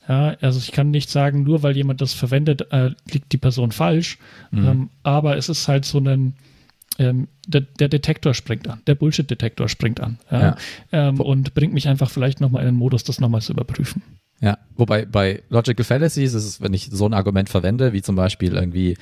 Ja, 0.08 0.36
also 0.40 0.58
ich 0.58 0.72
kann 0.72 0.90
nicht 0.90 1.10
sagen, 1.10 1.42
nur 1.42 1.62
weil 1.62 1.76
jemand 1.76 2.00
das 2.00 2.14
verwendet, 2.14 2.72
äh, 2.72 2.90
liegt 3.10 3.32
die 3.32 3.36
Person 3.36 3.72
falsch. 3.72 4.18
Mhm. 4.50 4.66
Ähm, 4.66 4.90
aber 5.02 5.36
es 5.36 5.48
ist 5.50 5.68
halt 5.68 5.84
so 5.84 5.98
ein, 5.98 6.34
ähm, 6.98 7.28
der, 7.46 7.60
der, 7.60 7.88
Detektor 7.88 8.32
springt 8.32 8.66
an, 8.68 8.80
der 8.86 8.94
Bullshit-Detektor 8.94 9.68
springt 9.68 10.00
an 10.00 10.18
ja, 10.30 10.40
ja. 10.40 10.56
Ähm, 10.92 11.20
und 11.20 11.54
bringt 11.54 11.74
mich 11.74 11.88
einfach 11.88 12.10
vielleicht 12.10 12.40
nochmal 12.40 12.62
in 12.62 12.68
den 12.68 12.76
Modus, 12.76 13.04
das 13.04 13.20
nochmal 13.20 13.42
zu 13.42 13.52
überprüfen. 13.52 14.02
Ja, 14.40 14.58
wobei 14.76 15.04
bei 15.04 15.42
Logical 15.48 15.84
Fallacies 15.84 16.34
ist 16.34 16.44
es, 16.44 16.60
wenn 16.60 16.72
ich 16.72 16.88
so 16.92 17.06
ein 17.06 17.14
Argument 17.14 17.48
verwende, 17.48 17.92
wie 17.92 18.02
zum 18.02 18.14
Beispiel 18.14 18.54
irgendwie, 18.54 18.96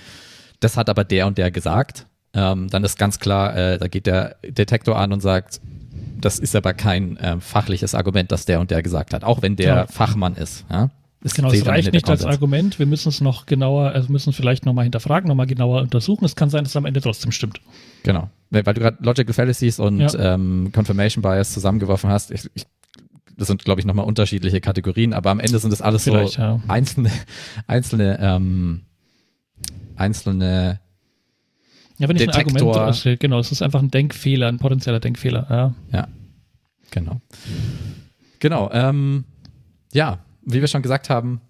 das 0.61 0.77
hat 0.77 0.88
aber 0.88 1.05
der 1.05 1.27
und 1.27 1.37
der 1.37 1.51
gesagt, 1.51 2.07
ähm, 2.33 2.68
dann 2.68 2.85
ist 2.85 2.99
ganz 2.99 3.18
klar, 3.18 3.57
äh, 3.57 3.79
da 3.79 3.88
geht 3.88 4.07
der 4.07 4.37
Detektor 4.42 4.99
an 4.99 5.12
und 5.12 5.20
sagt, 5.20 5.61
das 6.20 6.38
ist 6.38 6.57
aber 6.57 6.72
kein 6.72 7.16
äh, 7.18 7.40
fachliches 7.40 7.94
Argument, 7.94 8.33
das 8.33 8.46
der 8.46 8.61
und 8.61 8.70
der 8.70 8.83
gesagt 8.83 9.12
hat, 9.12 9.25
auch 9.25 9.42
wenn 9.42 9.57
der 9.57 9.66
ja. 9.66 9.87
Fachmann 9.87 10.35
ist. 10.37 10.64
Ja? 10.70 10.90
Es 11.22 11.35
genau, 11.35 11.51
es 11.51 11.66
reicht 11.66 11.92
nicht 11.92 12.09
als 12.09 12.25
Argument. 12.25 12.79
Wir 12.79 12.87
müssen 12.87 13.09
es 13.09 13.20
noch 13.20 13.46
genauer, 13.46 13.90
also 13.90 14.12
müssen 14.12 14.31
es 14.31 14.37
vielleicht 14.37 14.64
nochmal 14.64 14.85
hinterfragen, 14.85 15.29
nochmal 15.29 15.46
genauer 15.46 15.83
untersuchen. 15.83 16.25
Es 16.25 16.37
kann 16.37 16.51
sein, 16.51 16.62
dass 16.64 16.72
es 16.72 16.77
am 16.77 16.85
Ende 16.85 17.01
trotzdem 17.01 17.33
stimmt. 17.33 17.61
Genau. 18.05 18.31
Weil 18.51 18.62
du 18.62 18.81
gerade 18.81 18.99
Logical 19.01 19.35
Fallacies 19.35 19.81
und 19.81 19.99
ja. 19.99 20.35
ähm, 20.35 20.70
Confirmation 20.72 21.22
Bias 21.22 21.53
zusammengeworfen 21.53 22.11
hast. 22.11 22.31
Ich, 22.31 22.49
ich, 22.55 22.64
das 23.37 23.49
sind, 23.49 23.64
glaube 23.64 23.81
ich, 23.81 23.87
nochmal 23.87 24.07
unterschiedliche 24.07 24.61
Kategorien, 24.61 25.12
aber 25.12 25.31
am 25.31 25.40
Ende 25.40 25.59
sind 25.59 25.70
das 25.70 25.83
alles 25.83 26.05
vielleicht, 26.05 26.35
so 26.35 26.42
ja. 26.42 26.61
einzelne, 26.68 27.11
einzelne, 27.66 28.18
ähm, 28.20 28.83
einzelne 29.96 30.81
ja, 31.99 32.09
wenn 32.09 32.16
ich 32.16 32.27
Detektor. 32.27 32.53
ein 32.53 32.57
Argument 32.59 32.88
ausstelle, 32.88 33.16
genau, 33.16 33.38
es 33.38 33.53
ist 33.53 33.62
einfach 33.62 33.81
ein 33.81 33.90
Denkfehler, 33.90 34.49
ein 34.49 34.59
potenzieller 34.59 35.01
Denkfehler, 35.01 35.46
ja. 35.49 35.75
Ja, 35.92 36.09
genau. 36.90 37.20
Genau, 38.38 38.70
ähm, 38.72 39.25
ja, 39.92 40.18
wie 40.42 40.61
wir 40.61 40.68
schon 40.68 40.83
gesagt 40.83 41.09
haben, 41.09 41.40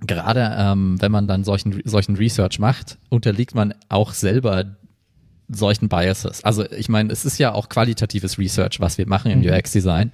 gerade 0.00 0.54
ähm, 0.56 1.00
wenn 1.00 1.10
man 1.10 1.26
dann 1.26 1.44
solchen, 1.44 1.80
solchen 1.84 2.16
Research 2.16 2.58
macht, 2.58 2.98
unterliegt 3.08 3.54
man 3.54 3.74
auch 3.88 4.12
selber 4.12 4.76
solchen 5.48 5.88
Biases. 5.88 6.44
Also 6.44 6.70
ich 6.70 6.88
meine, 6.88 7.10
es 7.12 7.24
ist 7.24 7.38
ja 7.38 7.52
auch 7.52 7.68
qualitatives 7.68 8.38
Research, 8.38 8.80
was 8.80 8.98
wir 8.98 9.08
machen 9.08 9.30
im 9.30 9.40
mhm. 9.40 9.46
UX-Design. 9.48 10.12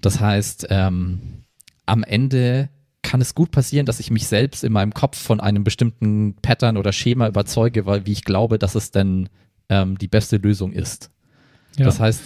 Das 0.00 0.20
heißt, 0.20 0.68
ähm, 0.70 1.44
am 1.86 2.04
Ende 2.04 2.68
kann 3.02 3.20
es 3.20 3.34
gut 3.34 3.50
passieren, 3.50 3.86
dass 3.86 4.00
ich 4.00 4.10
mich 4.10 4.26
selbst 4.26 4.64
in 4.64 4.72
meinem 4.72 4.92
Kopf 4.92 5.16
von 5.16 5.40
einem 5.40 5.64
bestimmten 5.64 6.34
Pattern 6.42 6.76
oder 6.76 6.92
Schema 6.92 7.28
überzeuge, 7.28 7.86
weil 7.86 8.06
wie 8.06 8.12
ich 8.12 8.24
glaube, 8.24 8.58
dass 8.58 8.74
es 8.74 8.90
denn 8.90 9.28
ähm, 9.68 9.98
die 9.98 10.08
beste 10.08 10.36
Lösung 10.36 10.72
ist. 10.72 11.10
Ja. 11.76 11.86
Das 11.86 12.00
heißt, 12.00 12.20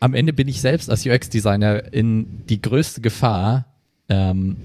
am 0.00 0.14
Ende 0.14 0.32
bin 0.32 0.48
ich 0.48 0.60
selbst 0.60 0.90
als 0.90 1.04
UX-Designer 1.04 1.92
in 1.92 2.46
die 2.46 2.60
größte 2.62 3.00
Gefahr, 3.00 3.66
ähm, 4.08 4.56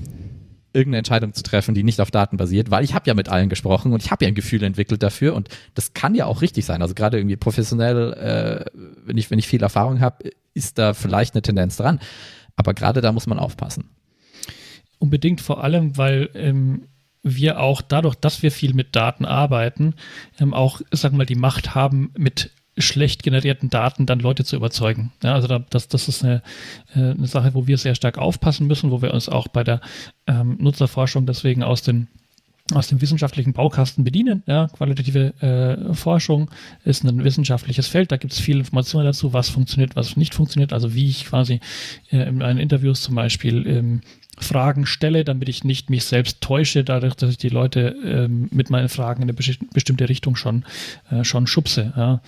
irgendeine 0.74 1.00
Entscheidung 1.00 1.34
zu 1.34 1.44
treffen, 1.44 1.76
die 1.76 1.84
nicht 1.84 2.00
auf 2.02 2.12
Daten 2.12 2.38
basiert, 2.38 2.72
weil 2.72 2.84
ich 2.84 2.94
habe 2.94 3.08
ja 3.08 3.14
mit 3.14 3.30
allen 3.30 3.50
gesprochen 3.50 3.94
und 3.94 4.04
ich 4.04 4.12
habe 4.12 4.26
ja 4.26 4.30
ein 4.30 4.36
Gefühl 4.36 4.64
entwickelt 4.64 5.04
dafür 5.04 5.36
und 5.36 5.50
das 5.74 5.94
kann 5.94 6.16
ja 6.16 6.26
auch 6.26 6.42
richtig 6.42 6.66
sein. 6.66 6.82
Also 6.82 6.94
gerade 6.94 7.18
irgendwie 7.18 7.36
professionell, 7.36 8.14
äh, 8.14 8.66
wenn 9.06 9.18
ich 9.18 9.32
wenn 9.32 9.40
ich 9.40 9.48
viel 9.48 9.62
Erfahrung 9.62 10.00
habe, 10.00 10.32
ist 10.54 10.78
da 10.78 10.94
vielleicht 10.94 11.36
eine 11.36 11.42
Tendenz 11.42 11.78
dran. 11.78 12.00
Aber 12.56 12.74
gerade 12.74 13.02
da 13.02 13.12
muss 13.12 13.28
man 13.28 13.40
aufpassen. 13.40 13.90
Unbedingt 15.00 15.42
vor 15.42 15.64
allem, 15.64 15.98
weil 15.98 16.30
ähm, 16.36 16.88
wir 17.24 17.60
auch 17.60 17.82
dadurch, 17.82 18.16
dass 18.16 18.44
wir 18.44 18.52
viel 18.52 18.74
mit 18.74 18.96
Daten 18.96 19.26
arbeiten, 19.26 19.96
ähm, 20.40 20.54
auch, 20.54 20.82
wir 20.92 21.12
mal, 21.12 21.26
die 21.26 21.36
Macht 21.36 21.76
haben, 21.76 22.12
mit 22.18 22.52
schlecht 22.78 23.24
generierten 23.24 23.70
Daten 23.70 24.06
dann 24.06 24.20
Leute 24.20 24.46
zu 24.46 24.56
überzeugen. 24.56 25.12
Ja, 25.24 25.34
also 25.34 25.48
da, 25.48 25.60
das, 25.60 25.88
das 25.88 26.08
ist 26.08 26.24
eine, 26.24 26.42
äh, 26.96 27.12
eine 27.12 27.28
Sache, 27.28 27.54
wo 27.54 27.68
wir 27.68 27.78
sehr 27.78 27.96
stark 27.96 28.18
aufpassen 28.18 28.68
müssen, 28.68 28.92
wo 28.92 29.02
wir 29.02 29.14
uns 29.14 29.30
auch 29.30 29.48
bei 29.48 29.64
der 29.64 29.82
ähm, 30.28 30.58
Nutzerforschung 30.60 31.26
deswegen 31.26 31.64
aus 31.64 31.82
den 31.82 32.08
aus 32.74 32.88
dem 32.88 33.02
wissenschaftlichen 33.02 33.52
Baukasten 33.52 34.06
bedienen. 34.06 34.44
Ja, 34.46 34.68
qualitative 34.68 35.34
äh, 35.42 35.94
Forschung 35.94 36.50
ist 36.86 37.04
ein 37.04 37.24
wissenschaftliches 37.24 37.88
Feld. 37.88 38.14
Da 38.14 38.18
gibt 38.18 38.32
es 38.32 38.40
viel 38.40 38.60
Informationen 38.60 39.06
dazu, 39.06 39.34
was 39.34 39.50
funktioniert, 39.50 39.98
was 39.98 40.16
nicht 40.16 40.34
funktioniert. 40.34 40.72
Also 40.72 40.94
wie 40.94 41.10
ich 41.10 41.26
quasi 41.26 41.60
äh, 42.12 42.30
in 42.30 42.38
meinen 42.38 42.60
Interviews 42.60 43.02
zum 43.02 43.16
Beispiel 43.16 43.68
ähm, 43.68 44.02
Fragen 44.38 44.86
stelle, 44.86 45.24
damit 45.24 45.50
ich 45.50 45.64
nicht 45.64 45.90
mich 45.90 46.06
selbst 46.06 46.42
täusche, 46.42 46.84
dadurch, 46.84 47.16
dass 47.16 47.32
ich 47.32 47.38
die 47.38 47.50
Leute 47.50 47.96
ähm, 48.06 48.48
mit 48.52 48.70
meinen 48.70 48.90
Fragen 48.90 49.24
in 49.24 49.30
eine 49.30 49.58
bestimmte 49.74 50.10
Richtung 50.10 50.36
schon, 50.36 50.66
äh, 51.10 51.24
schon 51.24 51.48
schubse. 51.48 51.94
Ja. 51.96 52.22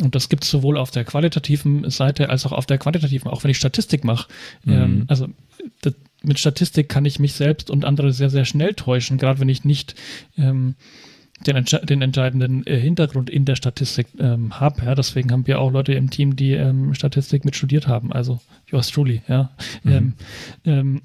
Und 0.00 0.14
das 0.14 0.28
gibt 0.28 0.44
es 0.44 0.50
sowohl 0.50 0.76
auf 0.76 0.90
der 0.90 1.04
qualitativen 1.04 1.88
Seite 1.90 2.28
als 2.28 2.44
auch 2.46 2.52
auf 2.52 2.66
der 2.66 2.78
quantitativen, 2.78 3.30
auch 3.30 3.44
wenn 3.44 3.50
ich 3.50 3.56
Statistik 3.56 4.04
mache. 4.04 4.28
Mhm. 4.64 4.72
Ähm, 4.72 5.04
also 5.08 5.28
das, 5.80 5.94
mit 6.22 6.38
Statistik 6.38 6.88
kann 6.88 7.04
ich 7.04 7.18
mich 7.18 7.34
selbst 7.34 7.70
und 7.70 7.84
andere 7.84 8.12
sehr, 8.12 8.30
sehr 8.30 8.44
schnell 8.44 8.74
täuschen, 8.74 9.18
gerade 9.18 9.40
wenn 9.40 9.48
ich 9.48 9.64
nicht 9.64 9.94
ähm, 10.36 10.74
den, 11.46 11.64
den, 11.64 12.02
entscheidenden 12.02 12.66
äh, 12.66 12.78
Hintergrund 12.78 13.30
in 13.30 13.44
der 13.44 13.56
Statistik 13.56 14.08
ähm, 14.18 14.58
habe. 14.58 14.84
Ja, 14.84 14.94
deswegen 14.94 15.30
haben 15.30 15.46
wir 15.46 15.60
auch 15.60 15.70
Leute 15.70 15.92
im 15.92 16.10
Team, 16.10 16.34
die 16.34 16.52
ähm, 16.52 16.94
Statistik 16.94 17.44
mit 17.44 17.56
studiert 17.56 17.86
haben. 17.86 18.12
Also 18.12 18.40
yours 18.70 18.88
truly, 18.88 19.22
ja. 19.28 19.50
Mhm. 19.82 19.92
Ähm, 19.92 20.14
ähm, 20.64 21.02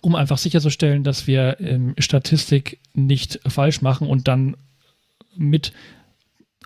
um 0.00 0.14
einfach 0.14 0.38
sicherzustellen, 0.38 1.04
dass 1.04 1.26
wir 1.26 1.58
Statistik 1.98 2.78
nicht 2.94 3.40
falsch 3.46 3.82
machen 3.82 4.08
und 4.08 4.26
dann 4.26 4.56
mit 5.36 5.74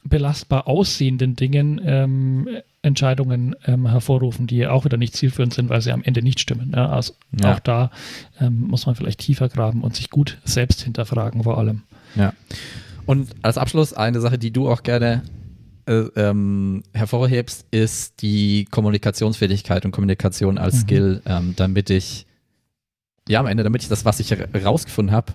belastbar 0.09 0.66
aussehenden 0.66 1.37
Dingen 1.37 1.81
ähm, 1.85 2.49
Entscheidungen 2.83 3.57
ähm, 3.66 3.88
hervorrufen, 3.88 4.47
die 4.47 4.66
auch 4.66 4.85
wieder 4.85 4.97
nicht 4.97 5.14
zielführend 5.14 5.53
sind, 5.53 5.69
weil 5.69 5.81
sie 5.81 5.92
am 5.92 6.03
Ende 6.03 6.23
nicht 6.23 6.40
stimmen. 6.40 6.73
Ja, 6.75 6.88
also 6.88 7.14
ja. 7.40 7.55
auch 7.55 7.61
da 7.61 7.90
ähm, 8.40 8.61
muss 8.61 8.87
man 8.87 8.95
vielleicht 8.95 9.21
tiefer 9.21 9.49
graben 9.49 9.83
und 9.83 9.97
sich 9.97 10.11
gut 10.11 10.38
selbst 10.45 10.83
hinterfragen 10.83 11.42
vor 11.42 11.59
allem. 11.59 11.83
Ja. 12.14 12.33
Und 13.07 13.31
als 13.42 13.59
Abschluss 13.59 13.92
eine 13.92 14.21
Sache, 14.21 14.38
die 14.38 14.53
du 14.53 14.69
auch 14.69 14.83
gerne 14.83 15.23
äh, 15.87 16.09
ähm, 16.16 16.83
hervorhebst, 16.92 17.66
ist 17.71 18.23
die 18.23 18.66
Kommunikationsfähigkeit 18.71 19.85
und 19.85 19.92
Kommunikation 19.92 20.59
als 20.59 20.75
mhm. 20.75 20.81
Skill, 20.81 21.23
ähm, 21.27 21.55
damit 21.57 21.90
ich 21.90 22.27
ja 23.29 23.40
am 23.40 23.47
Ende, 23.47 23.62
damit 23.62 23.83
ich 23.83 23.88
das, 23.88 24.05
was 24.05 24.21
ich 24.21 24.31
herausgefunden 24.31 25.14
habe, 25.14 25.35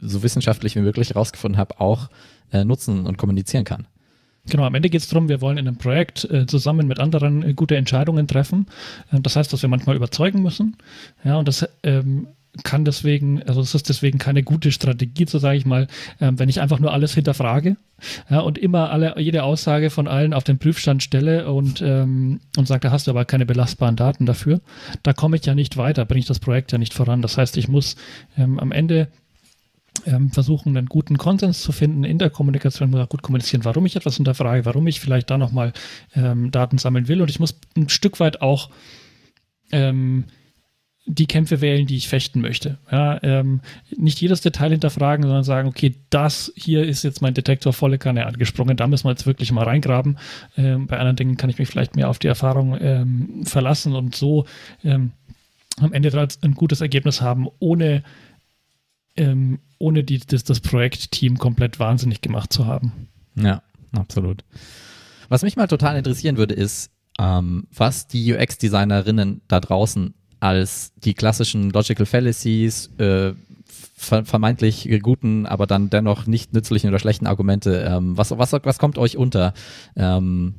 so 0.00 0.22
wissenschaftlich 0.22 0.76
wie 0.76 0.80
möglich 0.80 1.10
herausgefunden 1.10 1.58
habe, 1.58 1.80
auch 1.80 2.10
äh, 2.52 2.64
nutzen 2.64 3.06
und 3.06 3.18
kommunizieren 3.18 3.64
kann. 3.64 3.86
Genau, 4.48 4.64
am 4.64 4.74
Ende 4.74 4.90
geht 4.90 5.00
es 5.00 5.08
darum, 5.08 5.28
wir 5.28 5.40
wollen 5.40 5.56
in 5.56 5.68
einem 5.68 5.78
Projekt 5.78 6.24
äh, 6.24 6.46
zusammen 6.46 6.88
mit 6.88 6.98
anderen 6.98 7.42
äh, 7.42 7.54
gute 7.54 7.76
Entscheidungen 7.76 8.26
treffen. 8.26 8.66
Äh, 9.12 9.20
das 9.20 9.36
heißt, 9.36 9.52
dass 9.52 9.62
wir 9.62 9.68
manchmal 9.68 9.96
überzeugen 9.96 10.42
müssen. 10.42 10.76
Ja, 11.24 11.36
und 11.36 11.46
das 11.46 11.68
ähm, 11.84 12.26
kann 12.64 12.84
deswegen, 12.84 13.42
also 13.44 13.60
es 13.60 13.74
ist 13.74 13.88
deswegen 13.88 14.18
keine 14.18 14.42
gute 14.42 14.72
Strategie, 14.72 15.26
so 15.26 15.38
sage 15.38 15.56
ich 15.56 15.64
mal, 15.64 15.86
ähm, 16.20 16.38
wenn 16.38 16.48
ich 16.48 16.60
einfach 16.60 16.80
nur 16.80 16.92
alles 16.92 17.14
hinterfrage 17.14 17.76
ja, 18.28 18.40
und 18.40 18.58
immer 18.58 18.90
alle, 18.90 19.14
jede 19.18 19.42
Aussage 19.44 19.90
von 19.90 20.06
allen 20.06 20.34
auf 20.34 20.44
den 20.44 20.58
Prüfstand 20.58 21.02
stelle 21.02 21.50
und, 21.50 21.80
ähm, 21.80 22.40
und 22.56 22.68
sage, 22.68 22.80
da 22.80 22.90
hast 22.90 23.06
du 23.06 23.12
aber 23.12 23.24
keine 23.24 23.46
belastbaren 23.46 23.96
Daten 23.96 24.26
dafür, 24.26 24.60
da 25.02 25.12
komme 25.12 25.36
ich 25.36 25.46
ja 25.46 25.54
nicht 25.54 25.76
weiter, 25.76 26.04
bringe 26.04 26.20
ich 26.20 26.26
das 26.26 26.40
Projekt 26.40 26.72
ja 26.72 26.78
nicht 26.78 26.94
voran. 26.94 27.22
Das 27.22 27.38
heißt, 27.38 27.56
ich 27.56 27.68
muss 27.68 27.96
ähm, 28.36 28.58
am 28.58 28.72
Ende 28.72 29.08
ähm, 30.06 30.30
versuchen, 30.30 30.76
einen 30.76 30.88
guten 30.88 31.18
Konsens 31.18 31.62
zu 31.62 31.72
finden 31.72 32.04
in 32.04 32.18
der 32.18 32.30
Kommunikation, 32.30 32.90
muss 32.90 33.00
auch 33.00 33.08
gut 33.08 33.22
kommunizieren, 33.22 33.64
warum 33.64 33.86
ich 33.86 33.96
etwas 33.96 34.16
hinterfrage, 34.16 34.64
warum 34.64 34.86
ich 34.86 35.00
vielleicht 35.00 35.30
da 35.30 35.38
nochmal 35.38 35.72
ähm, 36.14 36.50
Daten 36.50 36.78
sammeln 36.78 37.08
will. 37.08 37.22
Und 37.22 37.30
ich 37.30 37.40
muss 37.40 37.58
ein 37.76 37.88
Stück 37.88 38.20
weit 38.20 38.42
auch 38.42 38.70
ähm, 39.70 40.24
die 41.04 41.26
Kämpfe 41.26 41.60
wählen, 41.60 41.86
die 41.86 41.96
ich 41.96 42.08
fechten 42.08 42.40
möchte. 42.40 42.78
Ja, 42.90 43.20
ähm, 43.22 43.60
nicht 43.96 44.20
jedes 44.20 44.40
Detail 44.40 44.70
hinterfragen, 44.70 45.24
sondern 45.24 45.42
sagen, 45.42 45.68
okay, 45.68 45.96
das 46.10 46.52
hier 46.54 46.84
ist 46.84 47.02
jetzt 47.02 47.22
mein 47.22 47.34
Detektor 47.34 47.72
volle 47.72 47.98
Kanne 47.98 48.26
angesprungen, 48.26 48.76
da 48.76 48.86
müssen 48.86 49.06
wir 49.06 49.10
jetzt 49.10 49.26
wirklich 49.26 49.50
mal 49.50 49.64
reingraben. 49.64 50.18
Ähm, 50.56 50.86
bei 50.86 50.98
anderen 50.98 51.16
Dingen 51.16 51.36
kann 51.36 51.50
ich 51.50 51.58
mich 51.58 51.68
vielleicht 51.68 51.96
mehr 51.96 52.08
auf 52.08 52.20
die 52.20 52.28
Erfahrung 52.28 52.78
ähm, 52.80 53.44
verlassen 53.44 53.94
und 53.94 54.14
so 54.14 54.46
ähm, 54.84 55.12
am 55.80 55.92
Ende 55.92 56.28
ein 56.42 56.54
gutes 56.54 56.80
Ergebnis 56.80 57.20
haben, 57.20 57.48
ohne 57.58 58.04
ähm, 59.16 59.58
ohne 59.82 60.04
die, 60.04 60.20
das, 60.20 60.44
das 60.44 60.60
Projektteam 60.60 61.38
komplett 61.38 61.80
wahnsinnig 61.80 62.20
gemacht 62.20 62.52
zu 62.52 62.66
haben. 62.66 63.08
Ja, 63.34 63.62
absolut. 63.92 64.44
Was 65.28 65.42
mich 65.42 65.56
mal 65.56 65.66
total 65.66 65.96
interessieren 65.96 66.36
würde, 66.36 66.54
ist, 66.54 66.92
ähm, 67.18 67.66
was 67.74 68.06
die 68.06 68.32
UX-Designerinnen 68.32 69.42
da 69.48 69.58
draußen 69.58 70.14
als 70.38 70.92
die 70.96 71.14
klassischen 71.14 71.70
Logical 71.70 72.06
Fallacies, 72.06 72.90
äh, 72.98 73.32
vermeintlich 73.96 74.88
guten, 75.02 75.46
aber 75.46 75.66
dann 75.66 75.90
dennoch 75.90 76.26
nicht 76.26 76.52
nützlichen 76.52 76.88
oder 76.88 76.98
schlechten 76.98 77.26
Argumente, 77.26 77.84
ähm, 77.88 78.16
was, 78.16 78.36
was, 78.36 78.52
was 78.52 78.78
kommt 78.78 78.98
euch 78.98 79.16
unter? 79.16 79.52
Ähm, 79.96 80.54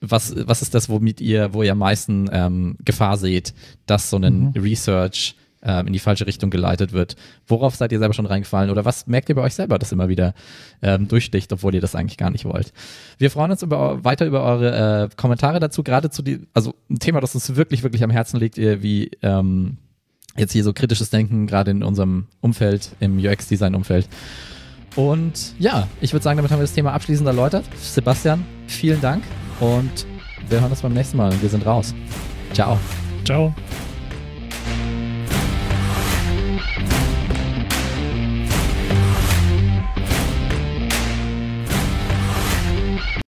was, 0.00 0.34
was 0.46 0.62
ist 0.62 0.74
das, 0.74 0.88
womit 0.88 1.20
ihr, 1.20 1.52
wo 1.52 1.62
ihr 1.62 1.72
am 1.72 1.78
meisten 1.78 2.28
ähm, 2.32 2.76
Gefahr 2.84 3.16
seht, 3.16 3.54
dass 3.86 4.10
so 4.10 4.18
ein 4.18 4.40
mhm. 4.40 4.52
Research 4.56 5.34
äh, 5.62 5.80
in 5.86 5.92
die 5.92 5.98
falsche 5.98 6.26
Richtung 6.26 6.50
geleitet 6.50 6.92
wird. 6.92 7.16
Worauf 7.46 7.74
seid 7.74 7.92
ihr 7.92 7.98
selber 7.98 8.14
schon 8.14 8.26
reingefallen 8.26 8.70
oder 8.70 8.84
was 8.84 9.06
merkt 9.06 9.28
ihr 9.28 9.34
bei 9.34 9.42
euch 9.42 9.54
selber, 9.54 9.78
das 9.78 9.92
immer 9.92 10.08
wieder 10.08 10.34
ähm, 10.82 11.08
durchsticht, 11.08 11.52
obwohl 11.52 11.74
ihr 11.74 11.80
das 11.80 11.94
eigentlich 11.94 12.18
gar 12.18 12.30
nicht 12.30 12.44
wollt? 12.44 12.72
Wir 13.18 13.30
freuen 13.30 13.50
uns 13.50 13.62
über, 13.62 14.04
weiter 14.04 14.26
über 14.26 14.42
eure 14.42 15.04
äh, 15.04 15.08
Kommentare 15.16 15.60
dazu, 15.60 15.82
gerade 15.82 16.10
zu 16.10 16.22
die, 16.22 16.40
also 16.54 16.74
ein 16.90 16.98
Thema, 16.98 17.20
das 17.20 17.34
uns 17.34 17.56
wirklich, 17.56 17.82
wirklich 17.82 18.04
am 18.04 18.10
Herzen 18.10 18.38
liegt, 18.38 18.56
wie 18.56 19.10
ähm, 19.22 19.78
jetzt 20.36 20.52
hier 20.52 20.64
so 20.64 20.72
kritisches 20.72 21.10
Denken, 21.10 21.46
gerade 21.46 21.70
in 21.70 21.82
unserem 21.82 22.26
Umfeld, 22.40 22.90
im 23.00 23.18
UX-Design-Umfeld. 23.18 24.08
Und 24.96 25.54
ja, 25.58 25.88
ich 26.00 26.12
würde 26.12 26.24
sagen, 26.24 26.38
damit 26.38 26.50
haben 26.50 26.58
wir 26.58 26.64
das 26.64 26.72
Thema 26.72 26.92
abschließend 26.92 27.26
erläutert. 27.26 27.64
Sebastian, 27.76 28.44
vielen 28.66 29.00
Dank 29.00 29.22
und 29.60 30.06
wir 30.48 30.60
hören 30.60 30.70
uns 30.70 30.80
beim 30.82 30.94
nächsten 30.94 31.16
Mal. 31.16 31.32
Wir 31.40 31.48
sind 31.48 31.66
raus. 31.66 31.94
Ciao. 32.52 32.78
Ciao. 33.24 33.54